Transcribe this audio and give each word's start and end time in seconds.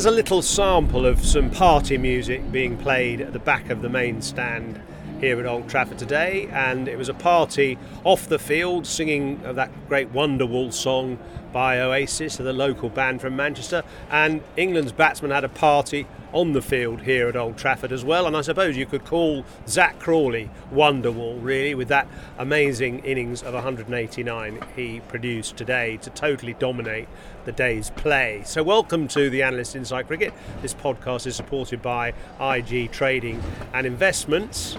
Well, 0.00 0.04
there's 0.04 0.14
a 0.14 0.16
little 0.16 0.40
sample 0.40 1.04
of 1.04 1.22
some 1.26 1.50
party 1.50 1.98
music 1.98 2.50
being 2.50 2.78
played 2.78 3.20
at 3.20 3.34
the 3.34 3.38
back 3.38 3.68
of 3.68 3.82
the 3.82 3.90
main 3.90 4.22
stand 4.22 4.80
here 5.20 5.38
at 5.38 5.44
Old 5.44 5.68
Trafford 5.68 5.98
today, 5.98 6.48
and 6.50 6.88
it 6.88 6.96
was 6.96 7.10
a 7.10 7.12
party 7.12 7.76
off 8.02 8.26
the 8.26 8.38
field 8.38 8.86
singing 8.86 9.42
that 9.42 9.70
great 9.88 10.10
Wonderwall 10.10 10.72
song 10.72 11.18
by 11.52 11.80
Oasis, 11.80 12.36
the 12.36 12.52
local 12.52 12.88
band 12.88 13.20
from 13.20 13.36
Manchester, 13.36 13.82
and 14.10 14.42
England's 14.56 14.92
batsmen 14.92 15.30
had 15.30 15.44
a 15.44 15.48
party 15.48 16.06
on 16.32 16.52
the 16.52 16.62
field 16.62 17.02
here 17.02 17.28
at 17.28 17.36
Old 17.36 17.56
Trafford 17.56 17.92
as 17.92 18.04
well, 18.04 18.26
and 18.26 18.36
I 18.36 18.40
suppose 18.42 18.76
you 18.76 18.86
could 18.86 19.04
call 19.04 19.44
Zak 19.66 19.98
Crawley 19.98 20.48
Wonderwall 20.72 21.38
really 21.42 21.74
with 21.74 21.88
that 21.88 22.06
amazing 22.38 23.00
innings 23.00 23.42
of 23.42 23.54
189 23.54 24.64
he 24.76 25.00
produced 25.08 25.56
today 25.56 25.96
to 25.98 26.10
totally 26.10 26.54
dominate 26.54 27.08
the 27.44 27.52
day's 27.52 27.90
play. 27.90 28.42
So 28.44 28.62
welcome 28.62 29.08
to 29.08 29.28
the 29.28 29.42
Analyst 29.42 29.74
Inside 29.74 30.06
Cricket. 30.06 30.32
This 30.62 30.74
podcast 30.74 31.26
is 31.26 31.34
supported 31.34 31.82
by 31.82 32.14
IG 32.40 32.92
Trading 32.92 33.42
and 33.72 33.86
Investments. 33.86 34.78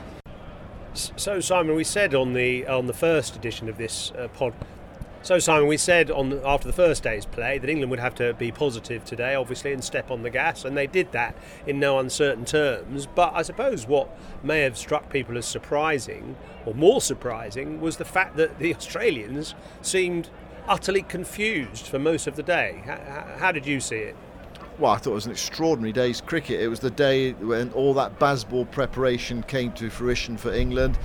So 0.93 1.39
Simon, 1.39 1.75
we 1.75 1.85
said 1.85 2.13
on 2.13 2.33
the 2.33 2.67
on 2.67 2.87
the 2.87 2.93
first 2.93 3.35
edition 3.35 3.69
of 3.69 3.77
this 3.77 4.11
uh, 4.11 4.27
pod. 4.29 4.53
So 5.23 5.37
Simon, 5.37 5.67
we 5.67 5.77
said 5.77 6.09
on 6.09 6.41
after 6.43 6.65
the 6.65 6.73
first 6.73 7.03
day's 7.03 7.27
play 7.27 7.59
that 7.59 7.69
England 7.69 7.91
would 7.91 7.99
have 7.99 8.15
to 8.15 8.33
be 8.33 8.51
positive 8.51 9.05
today, 9.05 9.35
obviously, 9.35 9.71
and 9.71 9.83
step 9.83 10.09
on 10.09 10.23
the 10.23 10.31
gas, 10.31 10.65
and 10.65 10.75
they 10.75 10.87
did 10.87 11.11
that 11.11 11.35
in 11.67 11.79
no 11.79 11.99
uncertain 11.99 12.43
terms. 12.43 13.05
But 13.05 13.31
I 13.35 13.43
suppose 13.43 13.85
what 13.85 14.09
may 14.43 14.61
have 14.61 14.75
struck 14.75 15.11
people 15.11 15.37
as 15.37 15.45
surprising, 15.45 16.35
or 16.65 16.73
more 16.73 17.01
surprising, 17.01 17.79
was 17.81 17.97
the 17.97 18.05
fact 18.05 18.35
that 18.37 18.57
the 18.57 18.73
Australians 18.75 19.53
seemed 19.83 20.31
utterly 20.67 21.03
confused 21.03 21.85
for 21.85 21.99
most 21.99 22.25
of 22.25 22.35
the 22.35 22.43
day. 22.43 22.81
How, 22.85 23.27
how 23.37 23.51
did 23.51 23.67
you 23.67 23.79
see 23.79 23.97
it? 23.97 24.15
well, 24.79 24.93
I 24.93 24.97
thought 24.97 25.11
it 25.11 25.15
was 25.15 25.25
an 25.27 25.31
extraordinary 25.31 25.93
day's 25.93 26.21
cricket. 26.21 26.59
It 26.59 26.67
was 26.67 26.79
the 26.79 26.89
day 26.89 27.33
when 27.33 27.71
all 27.73 27.93
that 27.93 28.17
Bazball 28.17 28.71
preparation 28.71 29.43
came 29.43 29.71
to 29.73 29.91
fruition 29.91 30.37
for 30.37 30.51
England. 30.51 30.97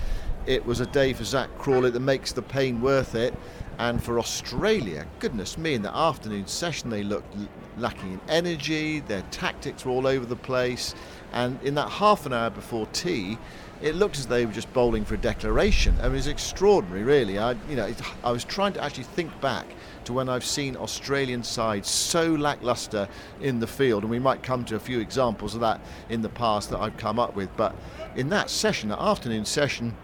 It 0.47 0.65
was 0.65 0.81
a 0.81 0.87
day 0.87 1.12
for 1.12 1.25
Zak 1.25 1.50
Crawley 1.59 1.91
that 1.91 2.00
makes 2.00 2.33
the 2.33 2.41
pain 2.41 2.81
worth 2.81 3.15
it. 3.15 3.34
And 3.78 4.03
for 4.03 4.19
Australia, 4.19 5.06
goodness 5.19 5.59
me, 5.59 5.75
in 5.75 5.82
the 5.82 5.94
afternoon 5.94 6.47
session, 6.47 6.88
they 6.88 7.03
looked 7.03 7.37
lacking 7.76 8.12
in 8.12 8.20
energy, 8.28 9.00
their 9.00 9.22
tactics 9.31 9.84
were 9.84 9.92
all 9.92 10.06
over 10.06 10.25
the 10.25 10.37
place. 10.37 10.94
And 11.32 11.62
in 11.62 11.75
that 11.75 11.91
half 11.91 12.25
an 12.25 12.32
hour 12.32 12.48
before 12.48 12.86
tea, 12.92 13.36
it 13.82 13.94
looked 13.94 14.19
as 14.19 14.26
though 14.26 14.36
they 14.36 14.47
were 14.47 14.53
just 14.53 14.72
bowling 14.72 15.04
for 15.04 15.15
a 15.15 15.19
declaration. 15.19 15.94
I 15.98 16.04
mean, 16.04 16.12
it 16.12 16.16
was 16.16 16.26
extraordinary, 16.28 17.03
really. 17.03 17.38
I, 17.38 17.53
you 17.69 17.76
know, 17.76 17.92
I 18.25 18.31
was 18.31 18.44
trying 18.44 18.72
to 18.75 18.82
actually 18.82 19.04
think 19.04 19.38
back 19.42 19.66
to 20.04 20.15
when 20.15 20.31
I've 20.31 20.44
seen 20.44 20.76
Australian 20.76 21.42
sides 21.42 21.91
so 21.91 22.34
lackluster 22.34 23.06
in 23.42 23.60
the 23.60 23.66
field, 23.66 24.04
and 24.04 24.10
we 24.10 24.19
might 24.19 24.42
come 24.42 24.65
to 24.66 24.76
a 24.76 24.81
few 24.81 25.00
examples 25.00 25.54
of 25.54 25.60
that 25.60 25.81
in 26.09 26.22
the 26.22 26.31
past 26.31 26.70
that 26.70 26.81
I've 26.81 26.97
come 26.97 27.19
up 27.19 27.36
with. 27.36 27.54
But 27.56 27.75
in 28.15 28.31
that 28.31 28.48
session, 28.48 28.88
that 28.88 29.00
afternoon 29.03 29.44
session, 29.44 29.94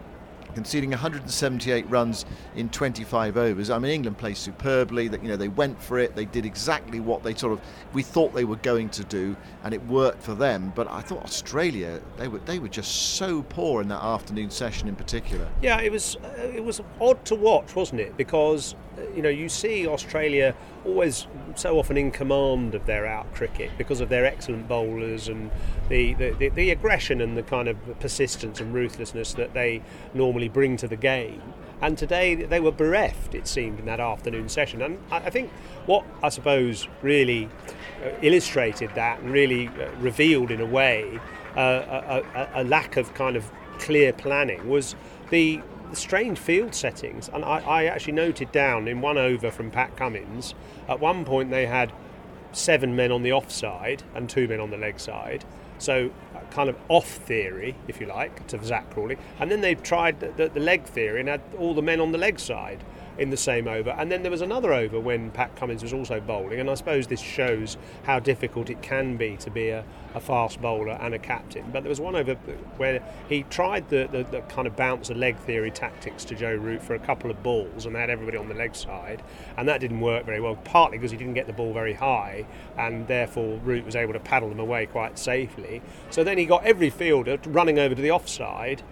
conceding 0.53 0.91
178 0.91 1.89
runs 1.91 2.25
in 2.55 2.69
25 2.69 3.37
overs. 3.37 3.71
I 3.71 3.79
mean, 3.79 3.93
England 3.93 4.19
played 4.19 4.37
superbly. 4.37 5.09
That 5.09 5.23
you 5.23 5.29
know 5.29 5.37
they 5.37 5.49
went 5.49 5.81
for 5.83 5.99
it. 5.99 6.15
They 6.15 6.25
did 6.25 6.47
exactly 6.47 7.01
what 7.01 7.23
they 7.23 7.35
sort 7.35 7.53
of 7.53 7.61
we 7.93 8.03
thought 8.03 8.33
they 8.35 8.45
were 8.45 8.57
going 8.57 8.89
to 8.91 9.05
do, 9.05 9.37
and 9.65 9.75
it 9.75 9.85
worked 9.87 10.23
for 10.23 10.35
them. 10.35 10.73
But 10.75 10.89
I 10.91 11.01
thought 11.01 11.25
Australia 11.25 12.01
they 12.17 12.29
were 12.29 12.39
they 12.41 12.59
were 12.59 12.69
just 12.69 13.15
so 13.17 13.43
poor 13.43 13.83
in 13.83 13.89
that 13.89 14.03
afternoon 14.03 14.51
session 14.51 14.89
in 14.89 14.97
particular. 14.97 15.49
Yeah, 15.61 15.81
it 15.81 15.91
was 15.91 16.17
uh, 16.17 16.43
it 16.43 16.65
was 16.65 16.81
odd 17.01 17.25
to 17.27 17.35
watch, 17.35 17.75
wasn't 17.75 18.01
it? 18.01 18.17
Because 18.17 18.75
you 19.15 19.23
know 19.23 19.29
you 19.29 19.49
see 19.49 19.87
Australia 19.87 20.55
always 20.85 21.27
so 21.55 21.79
often 21.79 21.97
in 21.97 22.11
command 22.11 22.75
of 22.75 22.87
their 22.87 23.07
out 23.07 23.33
cricket 23.35 23.71
because 23.79 24.01
of 24.01 24.09
their 24.09 24.25
excellent 24.25 24.69
bowlers 24.69 25.29
and 25.29 25.51
the, 25.89 26.15
the, 26.15 26.31
the, 26.39 26.49
the 26.51 26.71
aggression 26.71 27.21
and 27.21 27.37
the 27.37 27.43
kind 27.43 27.69
of 27.69 27.77
persistence 28.01 28.61
and 28.61 28.75
ruthlessness 28.75 29.35
that 29.35 29.55
they 29.55 29.83
normally 30.15 30.49
bring 30.49 30.77
to 30.77 30.89
the 30.89 30.97
game. 30.97 31.43
And 31.81 31.99
today 31.99 32.35
they 32.35 32.61
were 32.61 32.71
bereft, 32.71 33.35
it 33.35 33.47
seemed, 33.49 33.81
in 33.81 33.87
that 33.87 34.01
afternoon 34.01 34.49
session. 34.49 34.83
And 34.83 34.99
I 35.11 35.31
think 35.31 35.51
what 35.87 36.05
I 36.23 36.29
suppose 36.29 36.87
really 37.03 37.49
uh, 38.05 38.11
illustrated 38.23 38.91
that 38.95 39.21
and 39.21 39.33
really 39.33 39.69
uh, 39.69 39.91
revealed, 39.99 40.51
in 40.53 40.61
a 40.61 40.67
way, 40.67 41.19
uh, 41.57 41.61
a, 41.61 42.39
a, 42.39 42.63
a 42.63 42.65
lack 42.65 42.97
of 42.97 43.13
kind 43.15 43.37
of 43.37 43.51
clear 43.79 44.13
planning 44.13 44.69
was 44.69 44.95
the 45.31 45.61
the 45.72 45.72
strange 45.97 46.39
field 46.39 46.75
settings. 46.75 47.29
And 47.33 47.45
I, 47.45 47.59
I, 47.59 47.85
actually 47.85 48.15
noted 48.15 48.53
down 48.53 48.89
in 48.89 49.01
one 49.01 49.19
over 49.19 49.51
from 49.51 49.71
Pat 49.71 49.97
Cummins, 49.97 50.55
at 50.89 51.01
one 51.01 51.25
point 51.25 51.51
they 51.51 51.67
had 51.67 51.93
seven 52.53 52.95
men 52.95 53.11
on 53.13 53.23
the 53.23 53.33
offside 53.33 54.03
and 54.15 54.29
two 54.29 54.49
men 54.49 54.61
on 54.61 54.71
the 54.71 54.77
leg 54.77 55.01
side. 55.01 55.45
So, 55.79 56.11
kind 56.51 56.69
of 56.69 56.77
off 56.89 57.09
theory, 57.09 57.75
if 57.89 58.01
you 58.01 58.07
like, 58.07 58.47
to 58.49 58.63
Zak 58.63 58.91
Crawley. 58.91 59.17
And 59.41 59.51
then 59.51 59.63
they 59.63 59.75
tried 59.75 60.21
the, 60.21 60.29
the, 60.29 60.49
the 60.49 60.61
leg 60.61 60.85
theory 60.85 61.21
and 61.21 61.29
had 61.29 61.41
all 61.59 61.75
the 61.75 61.83
men 61.83 62.01
on 62.01 62.13
the 62.13 62.19
leg 62.19 62.39
side 62.39 62.85
in 63.19 63.31
the 63.31 63.37
same 63.37 63.69
over. 63.69 63.91
And 63.91 64.11
then 64.11 64.23
there 64.23 64.31
was 64.31 64.41
another 64.41 64.73
over 64.73 64.99
when 64.99 65.31
Pat 65.31 65.55
Cummins 65.56 65.83
was 65.83 65.93
also 65.93 66.21
bowling. 66.21 66.61
And 66.61 66.71
I 66.71 66.75
suppose 66.75 67.06
this 67.06 67.21
shows 67.21 67.77
how 68.05 68.19
difficult 68.19 68.71
it 68.71 68.83
can 68.83 69.17
be 69.17 69.37
to 69.39 69.50
be 69.50 69.69
a, 69.69 69.84
a 70.15 70.21
fast 70.21 70.61
bowler 70.61 70.93
and 70.93 71.15
a 71.15 71.19
captain. 71.19 71.71
But 71.73 71.83
there 71.83 71.91
was 71.91 72.00
one 72.00 72.17
over 72.17 72.35
where 72.76 73.03
he 73.29 73.44
tried 73.44 73.88
the, 73.91 74.09
the, 74.11 74.25
the 74.25 74.41
kind 74.43 74.67
of 74.67 74.76
bounce 74.76 75.11
a 75.11 75.14
leg 75.14 75.37
theory 75.38 75.70
tactics 75.70 76.25
to 76.26 76.35
Joe 76.35 76.55
Root 76.55 76.82
for 76.82 76.94
a 76.94 76.99
couple 76.99 77.31
of 77.31 77.43
balls 77.43 77.87
and 77.87 77.97
had 77.97 78.11
everybody 78.11 78.38
on 78.38 78.49
the 78.49 78.55
leg 78.55 78.75
side. 78.75 79.23
And 79.56 79.69
that 79.69 79.81
didn't 79.81 80.00
work 80.00 80.25
very 80.25 80.41
well, 80.41 80.56
partly 80.56 80.99
because 80.99 81.11
he 81.11 81.17
didn't 81.17 81.35
get 81.35 81.47
the 81.47 81.53
ball 81.53 81.73
very 81.73 81.94
high 81.94 82.47
and 82.76 83.06
therefore 83.06 83.59
Root 83.64 83.85
was 83.85 83.97
able 83.97 84.12
to 84.12 84.20
paddle 84.20 84.49
them 84.49 84.61
away 84.61 84.87
quite 84.87 85.19
safely. 85.19 85.82
So 86.11 86.25
then 86.25 86.38
he 86.38 86.47
got 86.47 86.64
every 86.64 86.91
fielder 86.91 87.38
running 87.47 87.79
over 87.79 87.94
to 87.94 88.03
the 88.03 88.11
offside 88.11 88.82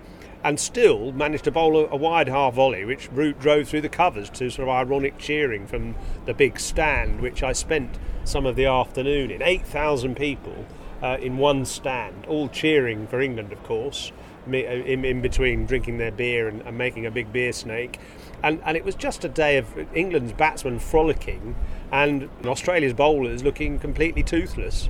and 0.43 0.59
still 0.59 1.13
managed 1.13 1.45
to 1.45 1.51
bowl 1.51 1.77
a, 1.79 1.87
a, 1.89 1.97
wide 1.97 2.29
half 2.29 2.55
volley, 2.55 2.85
which 2.85 3.11
Root 3.13 3.39
drove 3.39 3.69
through 3.69 3.83
the 3.83 3.89
covers 3.89 4.31
to 4.31 4.51
sort 4.51 4.69
of 4.69 4.75
ironic 4.75 5.19
cheering 5.19 5.67
from 5.67 5.95
the 6.25 6.35
big 6.35 6.59
stand, 6.59 7.21
which 7.21 7.43
I 7.43 7.53
spent 7.53 7.99
some 8.25 8.47
of 8.47 8.57
the 8.57 8.65
afternoon 8.65 9.31
in. 9.31 9.43
8,000 9.43 10.17
people 10.17 10.67
uh, 11.03 11.19
in 11.21 11.37
one 11.37 11.65
stand, 11.65 12.27
all 12.27 12.49
cheering 12.49 13.07
for 13.07 13.21
England, 13.21 13.53
of 13.53 13.63
course, 13.65 14.13
uh, 14.49 14.57
in, 14.57 15.05
in 15.05 15.21
between 15.21 15.67
drinking 15.67 15.99
their 15.99 16.11
beer 16.11 16.49
and, 16.49 16.63
and, 16.63 16.77
making 16.77 17.05
a 17.05 17.11
big 17.11 17.33
beer 17.33 17.53
snake. 17.53 17.99
And, 18.43 18.61
and 18.65 18.77
it 18.77 18.85
was 18.85 18.95
just 18.95 19.25
a 19.25 19.29
day 19.29 19.59
of 19.59 19.67
England's 19.95 20.33
batsmen 20.33 20.79
frolicking 20.79 21.55
and 21.93 22.31
Australia's 22.47 22.95
bowlers 22.95 23.43
looking 23.43 23.79
completely 23.79 24.23
toothless. 24.23 24.89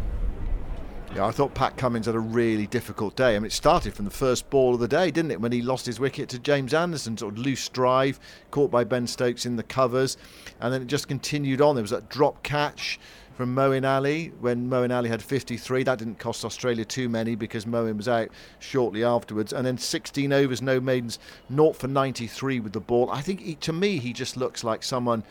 Yeah, 1.15 1.27
I 1.27 1.33
thought 1.33 1.55
Pat 1.55 1.77
Cummins 1.77 2.07
had 2.07 2.15
a 2.15 2.21
really 2.21 2.69
difficult 2.69 3.17
day. 3.17 3.35
I 3.35 3.39
mean, 3.41 3.47
it 3.47 3.53
started 3.53 3.95
from 3.95 4.05
the 4.05 4.13
first 4.13 4.49
ball 4.49 4.75
of 4.75 4.81
the 4.81 4.87
day, 4.87 5.11
didn't 5.11 5.33
it? 5.33 5.41
When 5.41 5.51
he 5.51 5.61
lost 5.61 5.85
his 5.85 5.99
wicket 5.99 6.29
to 6.29 6.39
James 6.39 6.73
Anderson, 6.73 7.17
sort 7.17 7.35
of 7.35 7.39
loose 7.39 7.69
drive, 7.69 8.21
caught 8.53 8.71
by 8.71 8.85
Ben 8.85 9.09
Stokes 9.09 9.45
in 9.45 9.57
the 9.57 9.65
covers, 9.65 10.17
and 10.61 10.73
then 10.73 10.83
it 10.83 10.87
just 10.87 11.09
continued 11.09 11.61
on. 11.61 11.75
There 11.75 11.83
was 11.83 11.91
that 11.91 12.09
drop 12.11 12.45
catch 12.45 13.01
from 13.37 13.57
Moeen 13.57 13.85
Ali 13.85 14.33
when 14.39 14.71
Moeen 14.71 14.95
Ali 14.95 15.09
had 15.09 15.21
53. 15.21 15.83
That 15.83 15.99
didn't 15.99 16.21
cost 16.21 16.45
Australia 16.45 16.85
too 16.85 17.09
many 17.09 17.35
because 17.35 17.65
Moeen 17.65 17.97
was 17.97 18.07
out 18.07 18.29
shortly 18.61 19.03
afterwards. 19.03 19.53
And 19.53 19.67
then 19.67 19.79
16 19.79 20.33
overs, 20.33 20.63
no 20.63 20.81
maidens, 20.81 21.19
0 21.53 21.73
for 21.73 21.89
93 21.89 22.61
with 22.61 22.73
the 22.73 22.81
ball. 22.81 23.11
I 23.11 23.21
think 23.21 23.41
he, 23.41 23.57
to 23.57 23.73
me, 23.73 23.99
he 23.99 24.13
just 24.13 24.37
looks 24.37 24.63
like 24.63 24.85
someone 24.85 25.25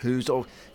who's 0.00 0.28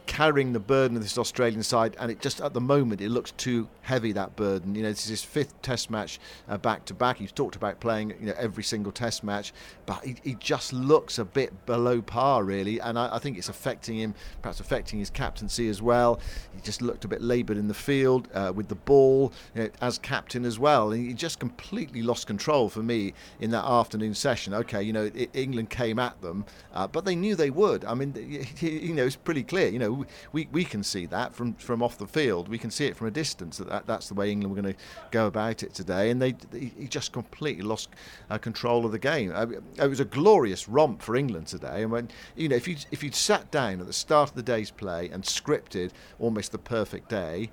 carrying 0.05 0.53
the 0.53 0.59
burden 0.59 0.95
of 0.97 1.03
this 1.03 1.17
Australian 1.17 1.63
side, 1.63 1.95
and 1.99 2.11
it 2.11 2.21
just 2.21 2.39
at 2.41 2.53
the 2.53 2.61
moment 2.61 3.01
it 3.01 3.09
looks 3.09 3.31
too 3.31 3.67
heavy 3.81 4.11
that 4.11 4.35
burden. 4.35 4.75
You 4.75 4.83
know, 4.83 4.89
this 4.89 5.03
is 5.03 5.09
his 5.09 5.23
fifth 5.23 5.61
Test 5.61 5.89
match 5.89 6.19
back 6.61 6.85
to 6.85 6.93
back. 6.93 7.17
He's 7.17 7.31
talked 7.31 7.55
about 7.55 7.79
playing 7.79 8.13
you 8.19 8.27
know 8.27 8.35
every 8.37 8.63
single 8.63 8.91
Test 8.91 9.23
match, 9.23 9.53
but 9.85 10.03
he, 10.03 10.15
he 10.23 10.35
just 10.35 10.73
looks 10.73 11.17
a 11.17 11.25
bit 11.25 11.65
below 11.65 12.01
par 12.01 12.43
really, 12.43 12.79
and 12.79 12.97
I, 12.99 13.15
I, 13.15 13.19
think 13.19 13.37
it's 13.37 13.49
affecting 13.49 13.97
him, 13.97 14.13
perhaps 14.41 14.59
affecting 14.59 14.99
his 14.99 15.09
captaincy 15.09 15.69
as 15.69 15.81
well. 15.81 16.19
He 16.53 16.61
just 16.61 16.81
looked 16.81 17.05
a 17.05 17.07
bit 17.07 17.21
laboured 17.21 17.57
in 17.57 17.67
the 17.67 17.73
field 17.73 18.27
uh, 18.33 18.51
with 18.55 18.67
the 18.67 18.75
ball 18.75 19.33
you 19.55 19.63
know, 19.63 19.69
as 19.81 19.97
captain 19.97 20.45
as 20.45 20.59
well, 20.59 20.91
he 20.91 21.13
just 21.13 21.39
completely 21.39 22.01
lost 22.01 22.27
control 22.27 22.69
for 22.69 22.83
me 22.83 23.13
in 23.39 23.51
that 23.51 23.65
afternoon 23.65 24.13
session. 24.13 24.53
Okay, 24.53 24.83
you 24.83 24.93
know 24.93 25.11
it, 25.13 25.29
England 25.33 25.69
came 25.69 25.99
at 25.99 26.21
them, 26.21 26.45
uh, 26.73 26.87
but 26.87 27.05
they 27.05 27.15
knew 27.15 27.35
they 27.35 27.49
would. 27.49 27.83
I 27.85 27.93
mean, 27.95 28.13
you 28.59 28.93
know 28.93 29.09
it's 29.15 29.23
pretty 29.23 29.43
clear. 29.43 29.69
You 29.69 29.79
know 29.79 30.05
we, 30.31 30.47
we 30.51 30.63
can 30.63 30.83
see 30.83 31.05
that 31.07 31.33
from, 31.33 31.53
from 31.55 31.81
off 31.81 31.97
the 31.97 32.07
field. 32.07 32.49
We 32.49 32.57
can 32.57 32.71
see 32.71 32.85
it 32.85 32.95
from 32.95 33.07
a 33.07 33.11
distance 33.11 33.57
that, 33.57 33.69
that 33.69 33.87
that's 33.87 34.09
the 34.09 34.13
way 34.13 34.31
England 34.31 34.55
were 34.55 34.61
going 34.61 34.73
to 34.73 34.79
go 35.11 35.27
about 35.27 35.63
it 35.63 35.73
today. 35.73 36.09
And 36.09 36.21
they 36.21 36.35
he 36.51 36.87
just 36.87 37.11
completely 37.11 37.63
lost 37.63 37.89
uh, 38.29 38.37
control 38.37 38.85
of 38.85 38.91
the 38.91 38.99
game. 38.99 39.31
It 39.77 39.89
was 39.89 39.99
a 39.99 40.05
glorious 40.05 40.67
romp 40.67 41.01
for 41.01 41.15
England 41.15 41.47
today. 41.47 41.83
And 41.83 41.91
when 41.91 42.09
you 42.35 42.49
know 42.49 42.55
if 42.55 42.67
you 42.67 42.75
if 42.91 43.03
you'd 43.03 43.15
sat 43.15 43.49
down 43.51 43.79
at 43.79 43.87
the 43.87 43.93
start 43.93 44.29
of 44.29 44.35
the 44.35 44.43
day's 44.43 44.71
play 44.71 45.09
and 45.09 45.23
scripted 45.23 45.91
almost 46.19 46.51
the 46.51 46.59
perfect 46.59 47.09
day 47.09 47.49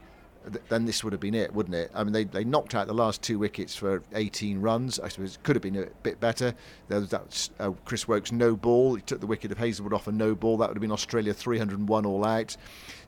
then 0.68 0.84
this 0.84 1.04
would 1.04 1.12
have 1.12 1.20
been 1.20 1.34
it, 1.34 1.54
wouldn't 1.54 1.74
it? 1.74 1.90
I 1.94 2.04
mean, 2.04 2.12
they, 2.12 2.24
they 2.24 2.44
knocked 2.44 2.74
out 2.74 2.86
the 2.86 2.94
last 2.94 3.22
two 3.22 3.38
wickets 3.38 3.76
for 3.76 4.02
18 4.14 4.60
runs. 4.60 4.98
I 4.98 5.08
suppose 5.08 5.36
it 5.36 5.42
could 5.42 5.56
have 5.56 5.62
been 5.62 5.76
a 5.76 5.86
bit 6.02 6.20
better. 6.20 6.54
There 6.88 7.00
was 7.00 7.10
that 7.10 7.48
uh, 7.60 7.70
Chris 7.84 8.08
Woakes 8.08 8.32
no 8.32 8.56
ball. 8.56 8.94
He 8.94 9.02
took 9.02 9.20
the 9.20 9.26
wicket 9.26 9.52
of 9.52 9.58
Hazlewood 9.58 9.92
off 9.92 10.06
a 10.06 10.12
no 10.12 10.34
ball. 10.34 10.56
That 10.56 10.68
would 10.68 10.76
have 10.76 10.82
been 10.82 10.92
Australia 10.92 11.32
301 11.32 12.06
all 12.06 12.24
out. 12.24 12.56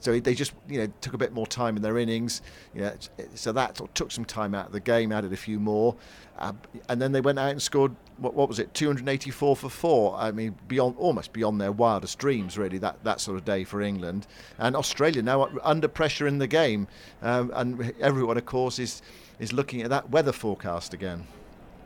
So 0.00 0.18
they 0.20 0.34
just 0.34 0.52
you 0.68 0.78
know 0.78 0.92
took 1.00 1.14
a 1.14 1.18
bit 1.18 1.32
more 1.32 1.46
time 1.46 1.76
in 1.76 1.82
their 1.82 1.98
innings. 1.98 2.42
You 2.74 2.82
know, 2.82 2.94
so 3.34 3.52
that 3.52 3.80
took 3.94 4.10
some 4.10 4.24
time 4.24 4.54
out 4.54 4.66
of 4.66 4.72
the 4.72 4.80
game, 4.80 5.12
added 5.12 5.32
a 5.32 5.36
few 5.36 5.58
more, 5.58 5.96
uh, 6.38 6.52
and 6.88 7.00
then 7.00 7.12
they 7.12 7.20
went 7.20 7.38
out 7.38 7.50
and 7.50 7.62
scored 7.62 7.94
what, 8.16 8.34
what 8.34 8.48
was 8.48 8.58
it 8.58 8.74
284 8.74 9.56
for 9.56 9.68
four. 9.68 10.16
I 10.16 10.30
mean 10.32 10.56
beyond 10.68 10.96
almost 10.98 11.32
beyond 11.32 11.60
their 11.60 11.72
wildest 11.72 12.18
dreams 12.18 12.58
really 12.58 12.78
that 12.78 13.02
that 13.04 13.20
sort 13.20 13.36
of 13.36 13.44
day 13.44 13.64
for 13.64 13.80
England 13.80 14.26
and 14.58 14.76
Australia 14.76 15.22
now 15.22 15.48
under 15.62 15.88
pressure 15.88 16.26
in 16.26 16.38
the 16.38 16.46
game, 16.46 16.88
um, 17.22 17.52
and 17.54 17.94
everyone 18.00 18.36
of 18.36 18.46
course 18.46 18.78
is 18.78 19.02
is 19.38 19.52
looking 19.52 19.82
at 19.82 19.90
that 19.90 20.10
weather 20.10 20.32
forecast 20.32 20.94
again. 20.94 21.26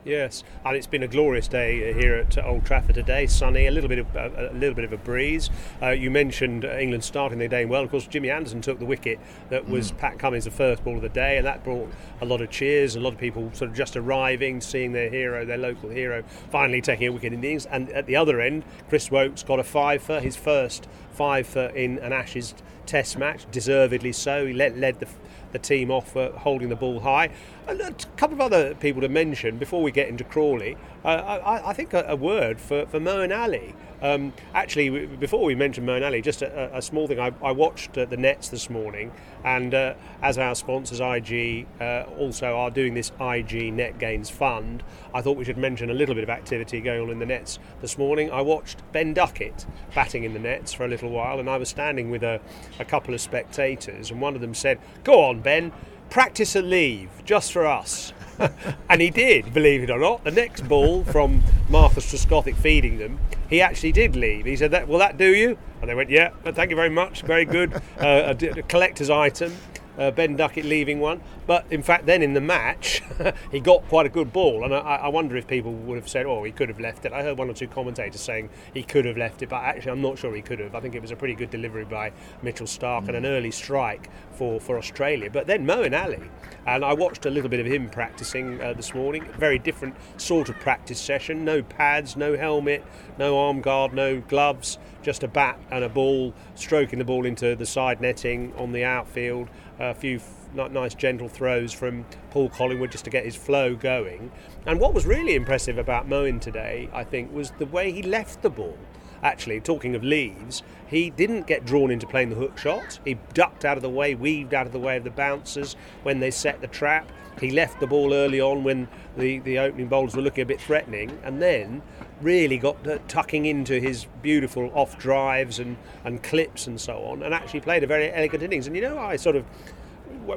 Yes, 0.05 0.45
and 0.63 0.77
it's 0.77 0.87
been 0.87 1.03
a 1.03 1.09
glorious 1.09 1.49
day 1.49 1.93
here 1.93 2.15
at 2.15 2.37
Old 2.37 2.65
Trafford 2.65 2.95
today. 2.95 3.27
Sunny, 3.27 3.67
a 3.67 3.71
little 3.71 3.89
bit 3.89 3.99
of 3.99 4.15
a 4.15 4.49
little 4.53 4.73
bit 4.73 4.85
of 4.85 4.93
a 4.93 4.97
breeze. 4.97 5.49
Uh, 5.81 5.89
you 5.89 6.09
mentioned 6.09 6.63
England 6.63 7.03
starting 7.03 7.37
their 7.37 7.49
day 7.49 7.65
well. 7.65 7.83
Of 7.83 7.91
course, 7.91 8.07
Jimmy 8.07 8.29
Anderson 8.29 8.61
took 8.61 8.79
the 8.79 8.85
wicket 8.85 9.19
that 9.49 9.67
was 9.67 9.91
mm. 9.91 9.97
Pat 9.97 10.17
Cummins' 10.17 10.45
the 10.45 10.51
first 10.51 10.85
ball 10.85 10.95
of 10.95 11.01
the 11.01 11.09
day, 11.09 11.35
and 11.35 11.45
that 11.45 11.65
brought 11.65 11.91
a 12.21 12.25
lot 12.25 12.39
of 12.39 12.49
cheers. 12.49 12.95
A 12.95 12.99
lot 13.01 13.11
of 13.11 13.19
people 13.19 13.51
sort 13.53 13.71
of 13.71 13.75
just 13.75 13.97
arriving, 13.97 14.61
seeing 14.61 14.93
their 14.93 15.09
hero, 15.09 15.43
their 15.43 15.57
local 15.57 15.89
hero, 15.89 16.23
finally 16.49 16.79
taking 16.79 17.07
a 17.07 17.11
wicket 17.11 17.33
in 17.33 17.41
the 17.41 17.47
innings. 17.49 17.65
And 17.65 17.91
at 17.91 18.05
the 18.05 18.15
other 18.15 18.39
end, 18.39 18.63
Chris 18.87 19.11
Woakes 19.11 19.43
got 19.43 19.59
a 19.59 19.65
five 19.65 20.01
for 20.01 20.21
his 20.21 20.37
first 20.37 20.87
five 21.19 21.45
for 21.45 21.65
in 21.65 21.99
an 21.99 22.13
Ashes 22.13 22.53
Test 22.85 23.17
match, 23.17 23.45
deservedly 23.51 24.13
so. 24.13 24.45
He 24.45 24.53
led, 24.53 24.77
led 24.77 25.01
the 25.01 25.07
the 25.51 25.59
team 25.59 25.91
off 25.91 26.15
uh, 26.15 26.31
holding 26.31 26.69
the 26.69 26.75
ball 26.75 26.99
high. 26.99 27.29
And 27.67 27.81
a 27.81 27.91
couple 28.17 28.35
of 28.35 28.41
other 28.41 28.75
people 28.75 29.01
to 29.01 29.09
mention 29.09 29.57
before 29.57 29.81
we 29.81 29.91
get 29.91 30.07
into 30.07 30.23
Crawley. 30.23 30.77
Uh, 31.03 31.07
I, 31.07 31.69
I, 31.69 31.73
think 31.73 31.93
a, 31.93 32.05
a, 32.07 32.15
word 32.15 32.59
for, 32.59 32.85
for 32.85 32.99
Moeen 32.99 33.35
Ali. 33.35 33.73
Um, 34.01 34.33
actually, 34.53 35.05
before 35.05 35.43
we 35.43 35.55
mention 35.55 35.85
Moeen 35.85 36.05
Ali, 36.05 36.21
just 36.21 36.41
a, 36.41 36.77
a 36.77 36.81
small 36.81 37.07
thing. 37.07 37.19
I, 37.19 37.33
I 37.43 37.51
watched 37.51 37.97
uh, 37.97 38.05
the 38.05 38.15
Nets 38.15 38.49
this 38.49 38.69
morning, 38.69 39.11
and 39.43 39.73
uh, 39.73 39.95
as 40.21 40.37
our 40.37 40.55
sponsors, 40.55 41.01
IG, 41.01 41.67
uh, 41.81 42.05
also 42.17 42.55
are 42.55 42.71
doing 42.71 42.93
this 42.93 43.11
IG 43.19 43.73
Net 43.73 43.99
Gains 43.99 44.29
Fund, 44.29 44.83
I 45.13 45.21
thought 45.21 45.37
we 45.37 45.43
should 45.43 45.57
mention 45.57 45.89
a 45.89 45.93
little 45.93 46.15
bit 46.15 46.23
of 46.23 46.29
activity 46.29 46.79
going 46.79 47.01
on 47.01 47.09
in 47.09 47.19
the 47.19 47.25
Nets 47.25 47.59
this 47.81 47.97
morning. 47.97 48.31
I 48.31 48.41
watched 48.41 48.81
Ben 48.91 49.13
Duckett 49.13 49.65
batting 49.93 50.23
in 50.23 50.33
the 50.33 50.39
Nets 50.39 50.73
for 50.73 50.85
a 50.85 50.87
little 50.87 51.09
while, 51.09 51.39
and 51.39 51.49
I 51.49 51.57
was 51.57 51.67
standing 51.67 52.09
with 52.09 52.23
a, 52.23 52.39
a 52.79 52.85
couple 52.85 53.13
of 53.13 53.19
spectators, 53.19 54.11
and 54.11 54.21
one 54.21 54.35
of 54.35 54.41
them 54.41 54.53
said, 54.53 54.79
Go 55.03 55.23
on, 55.23 55.41
Ben, 55.41 55.73
practice 56.09 56.55
a 56.55 56.61
leave 56.61 57.09
just 57.25 57.51
for 57.51 57.65
us. 57.65 58.13
and 58.89 59.01
he 59.01 59.09
did, 59.09 59.53
believe 59.53 59.83
it 59.83 59.89
or 59.89 59.99
not. 59.99 60.23
The 60.23 60.31
next 60.31 60.67
ball 60.67 61.03
from 61.03 61.43
Marcus 61.69 62.11
Trescothick 62.11 62.55
feeding 62.55 62.97
them, 62.97 63.19
he 63.49 63.61
actually 63.61 63.91
did 63.91 64.15
leave. 64.15 64.45
He 64.45 64.55
said, 64.55 64.87
"Will 64.87 64.99
that 64.99 65.17
do 65.17 65.35
you?" 65.35 65.57
And 65.81 65.89
they 65.89 65.95
went, 65.95 66.09
"Yeah, 66.09 66.29
thank 66.43 66.69
you 66.69 66.75
very 66.75 66.89
much, 66.89 67.21
very 67.23 67.45
good." 67.45 67.73
Uh, 67.99 68.33
a, 68.39 68.59
a 68.59 68.63
collector's 68.63 69.09
item 69.09 69.53
uh, 69.99 70.11
Ben 70.11 70.35
Duckett 70.35 70.65
leaving 70.65 70.99
one. 70.99 71.21
But 71.45 71.65
in 71.69 71.83
fact, 71.83 72.05
then 72.05 72.23
in 72.23 72.33
the 72.33 72.41
match, 72.41 73.03
he 73.51 73.59
got 73.59 73.87
quite 73.89 74.05
a 74.05 74.09
good 74.09 74.31
ball, 74.31 74.63
and 74.63 74.73
I, 74.73 74.79
I, 74.79 75.07
wonder 75.09 75.35
if 75.35 75.47
people 75.47 75.73
would 75.73 75.97
have 75.97 76.07
said, 76.07 76.25
"Oh, 76.25 76.43
he 76.43 76.51
could 76.51 76.69
have 76.69 76.79
left 76.79 77.05
it." 77.05 77.13
I 77.13 77.21
heard 77.21 77.37
one 77.37 77.49
or 77.49 77.53
two 77.53 77.67
commentators 77.67 78.21
saying 78.21 78.49
he 78.73 78.83
could 78.83 79.05
have 79.05 79.17
left 79.17 79.41
it, 79.41 79.49
but 79.49 79.63
actually, 79.63 79.91
I'm 79.91 80.01
not 80.01 80.17
sure 80.17 80.33
he 80.33 80.41
could 80.41 80.59
have. 80.59 80.73
I 80.73 80.79
think 80.79 80.95
it 80.95 81.01
was 81.01 81.11
a 81.11 81.15
pretty 81.15 81.35
good 81.35 81.49
delivery 81.49 81.85
by 81.85 82.11
Mitchell 82.41 82.67
Starc 82.67 83.03
mm. 83.03 83.07
and 83.09 83.17
an 83.17 83.23
mm. 83.23 83.37
early 83.37 83.51
strike 83.51 84.09
for, 84.31 84.59
for 84.59 84.77
Australia. 84.77 85.29
But 85.29 85.47
then 85.47 85.65
Moeen 85.65 85.99
Ali, 85.99 86.29
and 86.65 86.85
I 86.85 86.93
watched 86.93 87.25
a 87.25 87.29
little 87.29 87.49
bit 87.49 87.59
of 87.59 87.65
him 87.65 87.89
practicing 87.89 88.61
uh, 88.61 88.73
this 88.73 88.93
morning. 88.93 89.25
Very 89.37 89.59
different 89.59 89.95
sort 90.17 90.49
of 90.49 90.59
practice 90.59 90.99
session. 90.99 91.43
No 91.43 91.61
pads, 91.61 92.15
no 92.15 92.37
helmet, 92.37 92.83
no 93.17 93.37
arm 93.37 93.61
guard, 93.61 93.93
no 93.93 94.21
gloves. 94.21 94.77
Just 95.09 95.23
a 95.23 95.27
bat 95.27 95.59
and 95.71 95.83
a 95.83 95.89
ball, 95.89 96.35
stroking 96.53 96.99
the 96.99 97.03
ball 97.03 97.25
into 97.25 97.55
the 97.55 97.65
side 97.65 97.99
netting 97.99 98.53
on 98.55 98.73
the 98.73 98.83
outfield 98.83 99.49
a 99.79 99.95
few 99.95 100.21
nice 100.53 100.93
gentle 100.93 101.27
throws 101.27 101.73
from 101.73 102.05
Paul 102.29 102.47
Collingwood 102.49 102.91
just 102.91 103.05
to 103.05 103.09
get 103.09 103.25
his 103.25 103.35
flow 103.35 103.73
going. 103.73 104.31
And 104.67 104.79
what 104.79 104.93
was 104.93 105.07
really 105.07 105.33
impressive 105.33 105.79
about 105.79 106.07
Moeen 106.07 106.39
today, 106.39 106.89
I 106.93 107.03
think, 107.03 107.33
was 107.33 107.49
the 107.57 107.65
way 107.65 107.91
he 107.91 108.03
left 108.03 108.43
the 108.43 108.51
ball. 108.51 108.77
Actually, 109.23 109.59
talking 109.61 109.95
of 109.95 110.03
leaves, 110.03 110.61
he 110.85 111.09
didn't 111.09 111.47
get 111.47 111.65
drawn 111.65 111.89
into 111.89 112.05
playing 112.05 112.29
the 112.29 112.35
hook 112.35 112.59
shot. 112.59 112.99
He 113.03 113.17
ducked 113.33 113.65
out 113.65 113.77
of 113.77 113.81
the 113.81 113.89
way, 113.89 114.13
weaved 114.13 114.53
out 114.53 114.67
of 114.67 114.73
the 114.73 114.79
way 114.79 114.97
of 114.97 115.03
the 115.03 115.09
bouncers 115.09 115.75
when 116.03 116.19
they 116.19 116.29
set 116.29 116.61
the 116.61 116.67
trap. 116.67 117.11
He 117.41 117.49
left 117.49 117.79
the 117.79 117.87
ball 117.87 118.13
early 118.13 118.39
on 118.39 118.63
when 118.63 118.87
the, 119.17 119.39
the 119.39 119.57
opening 119.57 119.87
bowlers 119.87 120.15
were 120.15 120.21
looking 120.21 120.43
a 120.43 120.45
bit 120.45 120.61
threatening, 120.61 121.17
and 121.23 121.41
then 121.41 121.81
really 122.21 122.57
got 122.57 122.77
tucking 123.07 123.45
into 123.45 123.79
his 123.79 124.05
beautiful 124.21 124.71
off 124.73 124.97
drives 124.97 125.59
and, 125.59 125.77
and 126.03 126.21
clips 126.23 126.67
and 126.67 126.79
so 126.79 127.03
on, 127.03 127.23
and 127.23 127.33
actually 127.33 127.61
played 127.61 127.83
a 127.83 127.87
very 127.87 128.11
elegant 128.11 128.43
innings. 128.43 128.67
And 128.67 128.75
you 128.75 128.81
know, 128.81 128.97
I 128.97 129.15
sort 129.15 129.35
of 129.35 129.45